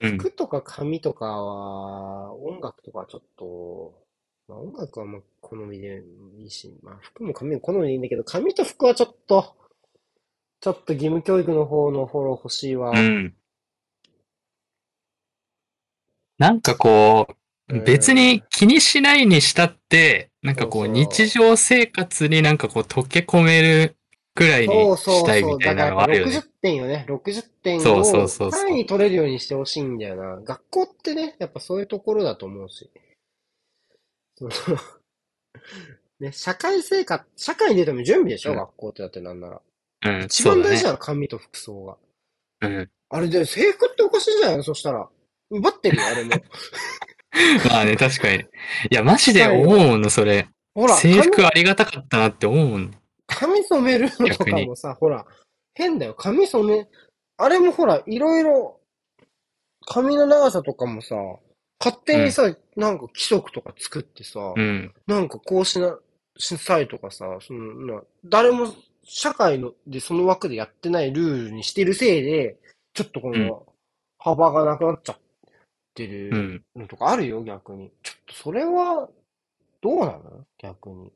[0.00, 0.18] うん。
[0.18, 3.94] 服とか髪とかは、音楽とかはちょっと、
[4.50, 6.02] まあ音楽はまあ好みで
[6.38, 9.54] いいし、まあ服も髪も好みでいいんだけど、髪と服はちょっと、
[10.60, 12.90] ちょっと義務教育の方のフォロー欲しいわ。
[12.90, 13.34] うん。
[16.38, 23.96] なんかこう、うん別に気にしないにしたって、なんかこうそうそう日常生活になんかこう溶け込める
[24.34, 25.56] くらいにそうそうしたいそう。
[25.56, 26.38] みたいなのだからやっぱがあるよね。
[26.38, 27.06] 60点よね。
[27.08, 30.40] 60点そうそうをそうそう単位に取れるようにしてほしいんだよな。
[30.42, 32.90] 学校ってね、やっぱそういうところだと思うし。
[34.40, 34.76] その
[36.20, 39.60] ね、社会生活、社会に出ても準備でしょ、うん学校ってだってなんなら。
[40.06, 40.92] うん、一番大事な。
[40.92, 41.96] の、髪と服装が。
[42.62, 42.90] うん。
[43.10, 44.62] あれで、制服っておかしいじゃない？
[44.64, 45.08] そしたら。
[45.50, 46.30] 奪ってるよ、 あれも。
[47.68, 48.38] まあね、確かに。
[48.38, 50.48] いや、マジで思うもんの、それ。
[50.74, 52.94] ほら、制服髪ありがたかったなって思うもん。
[53.26, 55.26] 髪染めるのとかもさ、ほら、
[55.74, 56.14] 変だよ。
[56.14, 56.88] 髪染め、
[57.36, 58.80] あれもほら、いろいろ、
[59.86, 61.16] 髪の長さとかもさ、
[61.82, 64.92] 勝手にさ、なんか規則とか作ってさ、うん。
[65.06, 65.96] なんかこうしな、
[66.36, 68.74] しなさいとかさ、そのな、誰も
[69.04, 72.56] 社会のでその枠でやってないルールにしてるせいで、
[72.94, 73.66] ちょっとこうんの
[74.18, 75.18] 幅がなくなっちゃっ
[75.94, 76.82] てるうん。
[76.82, 77.90] のとかあるよ、逆に。
[78.02, 79.08] ちょっとそれは、
[79.82, 80.46] どうなの？
[80.58, 81.12] 逆に。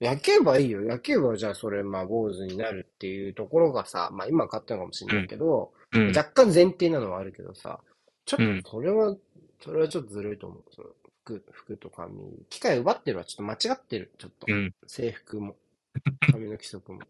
[0.00, 0.82] 焼けばいいよ。
[0.82, 6.08] 焼けば、じゃあそれ、まあ、坊主になるっていうところがさ、まあ今買ったのかもしれないけど、うん。
[6.08, 7.80] 若干前提なのはあるけどさ、
[8.24, 9.14] ちょうんっとそれは、
[9.62, 10.64] それはちょっとずるいと思う。
[10.74, 10.88] その
[11.24, 12.14] 服、服と髪。
[12.48, 14.12] 機械奪ってるはちょっと間違ってる。
[14.18, 14.46] ちょっと。
[14.48, 14.74] うん。
[14.86, 15.56] 制服も。
[16.30, 17.00] 髪の規則も。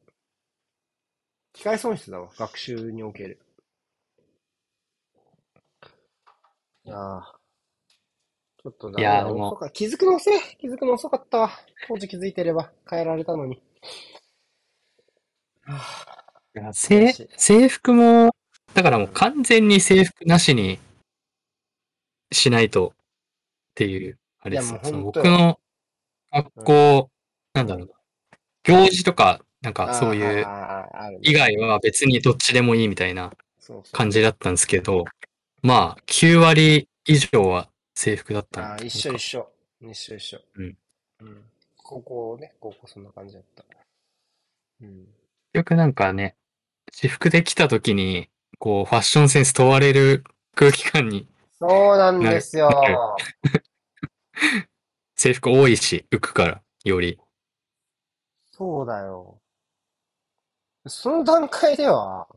[1.52, 2.30] 機械損失だわ。
[2.36, 3.38] 学習における。
[6.84, 7.22] いやー
[8.62, 10.38] ちょっとだいや遅か気づくの遅い。
[10.58, 11.50] 気づくの遅かったわ。
[11.88, 13.60] 当時気づいてれば変えられたのに。
[15.62, 16.16] はあ
[16.54, 18.34] いや制制服も、
[18.72, 20.78] だからもう完全に制服なしに
[22.36, 22.92] しないとっ
[23.74, 24.80] ていう、あれですよ。
[24.82, 25.58] その僕の
[26.32, 27.10] 学校、
[27.54, 27.94] なんだろうな。
[28.64, 30.46] 行事とか、なんかそういう
[31.22, 33.32] 以外は別にどっちでもいいみたいな
[33.92, 35.04] 感じだったんですけど、
[35.62, 39.48] まあ、9割以上は制服だったあ一緒一緒。
[39.80, 40.38] 一緒一緒。
[40.56, 40.76] うん。
[41.20, 41.42] うん。
[41.76, 43.64] 高校ね、高校そんな感じだった。
[44.82, 44.88] うん。
[44.88, 45.06] 結
[45.54, 46.36] 局なんかね、
[46.92, 48.28] 私服で来た時に、
[48.58, 50.24] こう、ファッションセンス問われる
[50.54, 51.28] 空気感に
[51.60, 52.70] そうなんですよ。
[55.16, 57.18] 制服多いし、浮くから、より。
[58.52, 59.40] そうだよ。
[60.88, 62.28] その段階では、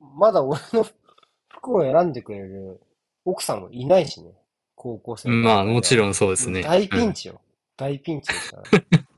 [0.00, 0.86] まだ俺の
[1.48, 2.80] 服を選んでくれる
[3.24, 4.32] 奥さんもいないしね。
[4.76, 6.62] 高校生のまあ、もちろんんそうですね。
[6.62, 7.40] 大ピうんンチよ。
[7.76, 8.70] 大ピンチでしたね。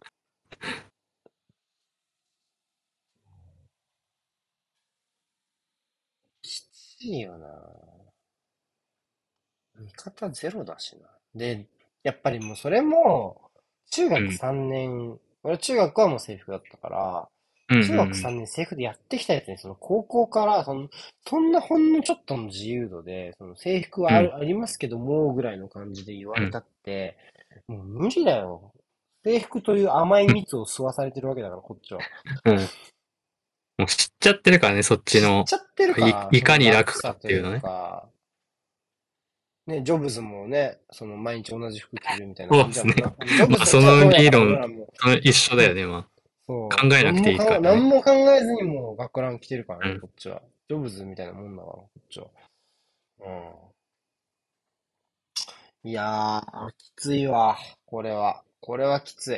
[6.43, 7.82] きついよな
[9.97, 11.09] 味方ゼロだしな。
[11.35, 11.67] で、
[12.03, 13.51] やっぱりもうそれも、
[13.91, 17.29] 中学うん3年、俺中学はもう制服だったから、
[17.69, 20.91] うんうん中学3年制服でやってきたやつに、その高校から、その、
[21.27, 27.17] そんなほんのちょっとの自由度で、その制服はある、ありますけども、ぐらいの感じで言われたって、
[27.69, 28.73] もう無理だよ。
[29.25, 32.01] 制服という甘い蜜を吸わされてるわけだから、こっちは。
[32.45, 32.57] うん。
[32.57, 35.45] もう知っちゃってるからね、そっちの。
[35.45, 37.63] 知っちゃってるからいいかに楽かっていうのね
[39.67, 43.05] ね、ジョブズもね、その毎日同じ服着るみたいな感じだもんな。
[43.07, 44.87] そうジョブズまあその理論
[45.23, 46.07] 一緒だよね、ま
[46.47, 50.43] そう考えなくていいからね何も考え何も考えずにもう学ラン着てるからね、うんこっちは。
[50.69, 52.27] ジョブズみたいなもんだから、こっちは。
[53.21, 53.29] う
[55.87, 55.91] ん。
[55.91, 57.57] いやー、きついわ、
[57.87, 58.43] これは。
[58.61, 59.37] これはきつい。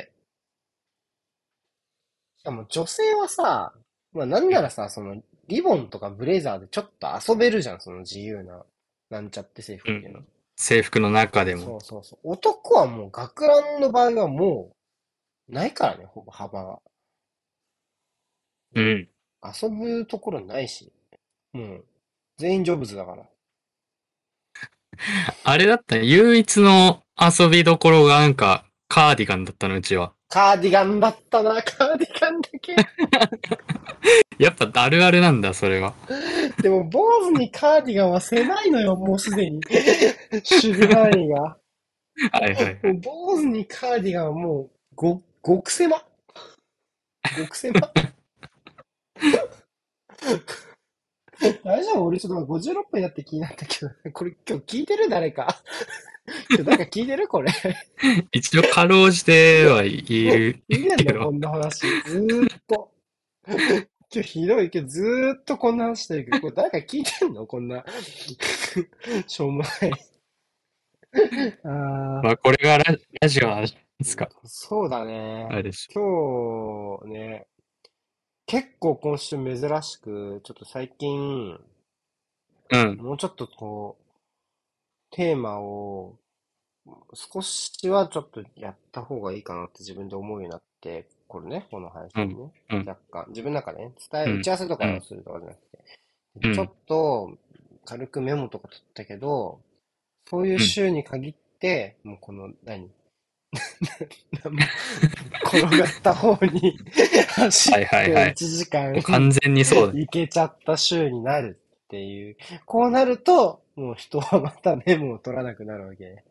[2.37, 3.73] しかも女性はさ、
[4.13, 8.63] まあなんならさ、その、リボンとかブレザーでちょっと遊べるじゃん、その自由な、
[9.15, 10.19] なんちゃって制服っていうの。
[10.57, 11.77] 制服の中でそも。
[11.77, 12.19] うそうそう。
[12.23, 14.75] 男はもう学ランの場合はも
[15.49, 16.79] う、ないからね、ほぼ幅が。
[18.75, 19.09] うん。
[19.43, 20.91] 遊ぶところないし。
[21.53, 21.85] もう、
[22.37, 23.25] 全員ジョブズだから。
[25.43, 30.13] あれだったね、唯一の遊びどころがなんか、カーディガンだったの、うちは。
[30.27, 32.75] カーディガンだったな、カーディガンだけ。
[34.37, 35.93] やっぱあるあるなんだ、それは。
[36.61, 39.61] でも、坊主にカーディガンは狭いのよ、もうすでに。
[40.31, 41.41] 守備範囲が。
[41.41, 41.57] は
[42.47, 42.79] いはい。
[43.01, 46.03] 坊主にカーディガンはもう、ご、極狭。
[47.37, 47.91] 極狭。
[51.63, 52.05] 大丈夫？
[52.05, 55.61] 俺ちょっと56分になって気になったけど、これ今日聞いてる誰か？
[56.49, 57.51] 今日誰か聞いてるこれ？
[58.31, 61.31] 一応、かろうじてはいるいいんだこ。
[61.31, 61.81] んな話。
[62.05, 62.91] ずーっと。
[64.15, 67.45] 今日ひどいけど、ずーっとこんな話してるけど、これ誰か聞いてんの？
[67.47, 67.83] こんな。
[69.27, 69.91] しょうもない。
[71.63, 71.67] あ
[72.23, 73.67] まあ、これがララジオなんで
[74.03, 74.29] すか？
[74.43, 75.47] ーそうだね。
[75.51, 77.47] あれでし今日ね、
[78.45, 81.59] 結構今週珍しく、ちょっと最近、ょ。
[82.71, 82.97] うん。
[82.97, 84.03] もうちょっとこう、
[85.11, 86.17] テーマを
[87.13, 92.35] 少しはちょっとやった方がいいかなって自分で思うようになって、これね、この配信ね。
[92.69, 95.79] うんうん若干、自分の中でね、伝え、うん打ち合わせとかをするとかじゃなくて、
[96.43, 97.37] うんちょっと
[97.85, 99.59] 軽くメモとか取ったけど、
[100.29, 102.89] そういう週に限って、もうこの何、
[105.45, 106.77] 転がった方に
[107.27, 110.01] 走ってはいはいはい1時間もう完全にそうだね。
[110.01, 112.37] いけちゃった週になるっていう。
[112.65, 116.23] こうなると、もう人はまたメモを取らなくなるわけ。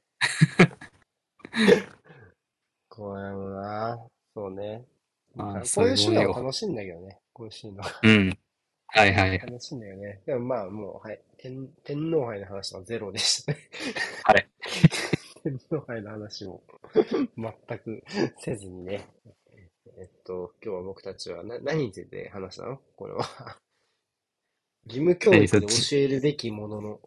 [2.89, 3.99] これもな、
[4.35, 4.85] そうね。
[5.35, 6.29] まあ、こそうういういう週もんよ。
[6.29, 7.21] のが楽しいんだけどね。
[7.33, 8.39] こういう週のがうん。
[8.89, 9.39] はいはい。
[9.39, 10.23] 楽しいんだよね。
[10.27, 11.21] でもまあもう、はい。
[11.39, 13.59] 天、天皇杯の話はゼロでしたね。
[14.25, 14.49] はい。
[15.45, 16.63] 天皇杯の話も
[17.37, 18.05] 全く
[18.39, 19.09] せずにね。
[19.99, 22.79] えっと、今日は僕たちはな何について話したの？
[22.97, 23.25] これは。
[24.87, 27.01] 義務教育で教えるべきものの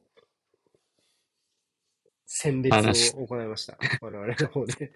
[2.26, 2.76] 選別
[3.18, 3.78] を行いました。
[4.02, 4.92] 我々の方で。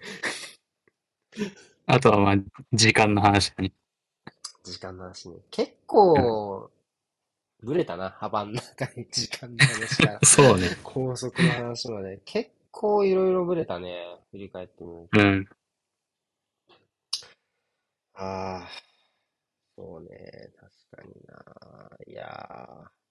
[1.86, 2.36] あとはまあ、
[2.72, 3.72] 時間の話だね。
[4.64, 5.36] 時間の話ね。
[5.50, 6.70] 結構、
[7.62, 10.18] ぶれたな、幅の中に時間の話から。
[10.24, 10.68] そうね。
[10.82, 12.20] 高速の話まで。
[12.24, 14.18] 結構いろいろぶれたね。
[14.30, 15.20] 振り返ってみると。
[15.20, 15.48] うん。
[18.14, 18.68] ああ、
[19.76, 20.50] そうね。
[20.56, 21.90] 確かにな。
[22.06, 23.02] いやー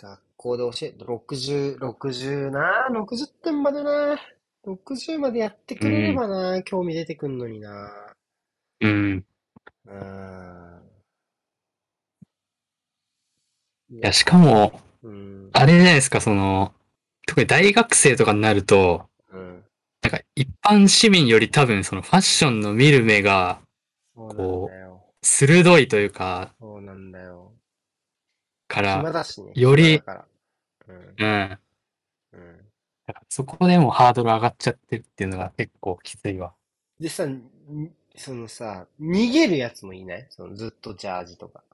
[0.00, 4.16] 学校で教え、60、60な？60点までな。
[4.64, 6.62] 60までやってくれればな。
[6.62, 8.14] 興味出てくんのにな。
[8.80, 9.24] うん。
[9.86, 10.82] うーん。
[13.90, 15.50] いいや、しかも、うん。
[15.52, 16.74] あれじゃないですか、その、
[17.26, 19.64] 特に大学生とかになると、うん。
[20.02, 23.60] なんか一般市民より多分そのファッションの見る目が
[24.14, 25.04] そうなんだよ。
[25.22, 27.52] 鋭いというか、そうなんだよ。
[28.68, 29.52] から、暇だしね。
[29.54, 30.26] より暇だから。
[30.88, 31.14] うん。
[31.18, 31.58] うん。
[33.08, 33.14] だうん。
[33.14, 36.54] からそこでもハードル上がっちゃってるっていうのが結構きついわ。
[37.00, 37.50] でさ、ん
[38.16, 40.26] そのさ、逃げるやつもいない？
[40.30, 41.64] そのずっとジャージとか。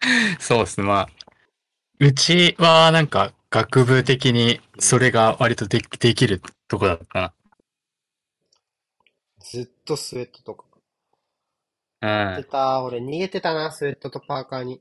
[0.40, 1.08] そうですね、まあ。
[2.00, 7.34] うちはなんか学部的にそれが割とできできるとこだったな。
[9.38, 10.66] ずっとスウェットとか。
[12.02, 12.44] うん出。
[12.44, 14.80] た、俺逃げてたな、スウェットとパーカーに。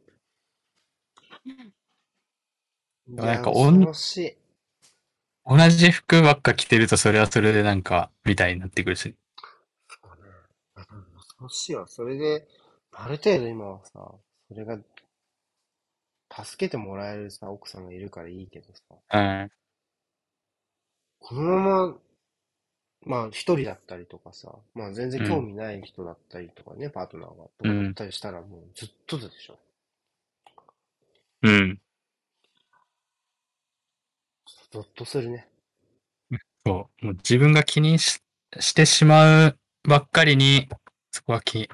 [3.08, 4.38] なんかおんしい。
[5.46, 9.16] 同じ服ばっか着てるとそれはそれでなんか、みたいになってくるし。
[9.88, 10.32] そうね。
[11.16, 11.88] 恐ろしいわ。
[11.88, 12.48] それで、
[12.91, 14.12] ある程度今はさ、
[14.48, 14.78] それが、
[16.36, 18.82] 助けてもらえるさ、奥さんがいるからいいけどさ、
[19.14, 19.52] うん。
[21.20, 21.98] このまま、
[23.06, 29.60] まあ一人だったりとかさ、まあ全然興味ない人だったりとかね、パートナーが、とかだったりしたらもうずっとでしょ。
[31.44, 31.83] うん。
[34.74, 35.48] ゾッとするね。
[36.66, 37.06] そう。
[37.06, 38.20] もう自分が気にし
[38.60, 39.58] してしまう
[39.88, 40.68] ばっかりに、
[41.12, 41.70] そこは気、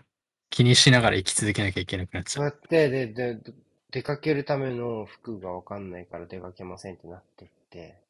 [0.50, 2.43] 気にしながら生き続けなきゃいけなくなっちゃう。
[2.43, 3.54] そうやって、で、で、で
[3.91, 8.02] 出かけるための服がわかんないから出かけませんってなってって、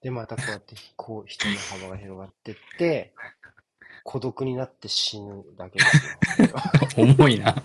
[0.00, 3.12] で、またこうやってこう人の幅が広がってって、
[4.04, 6.48] 孤独になって死ぬだけですよ。
[6.96, 7.56] 重いな。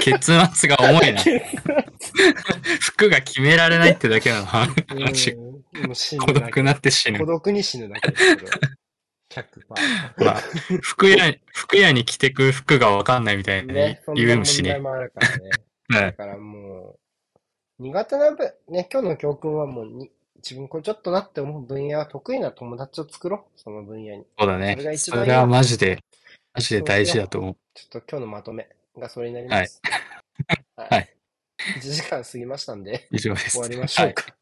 [0.00, 1.22] 結末が重いな。
[2.80, 4.46] 服が決められないってだけなの。
[5.82, 6.32] もう死ぬ孤。
[6.32, 7.26] 独になって死ぬ孤。
[7.26, 8.50] 独に死ぬだけですけど。
[9.30, 10.24] 100%。
[10.24, 10.40] まあ、
[10.82, 14.70] 服屋、服屋に着てく服がわかんないみたいなね、そんな言う問しね。
[14.70, 15.50] 題もあるからね。
[15.90, 16.02] はい。
[16.02, 23.60] だからもう、苦手な分、ね、今日の教訓はもうに、自分これちょっとなって思う分野は得意な友達を作ろう。
[23.60, 24.26] その分野に。
[24.38, 24.92] そうだねそれが。
[24.92, 25.98] 一番いいそれはマジで、
[26.52, 27.56] マジで大事だと思う。
[27.74, 29.80] ちょっと今日のまとめがそれになります。
[30.76, 31.16] ははい。
[31.78, 33.52] 1時間過ぎましたんで、以上です。
[33.52, 34.14] 終わりましょうはい。
[34.14, 34.36] 終か。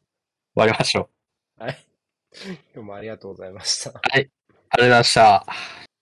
[0.55, 1.22] わりましょう。
[1.57, 1.85] はい。
[2.73, 3.91] 今日もありがとうございました。
[3.91, 5.92] はいありがとうございました。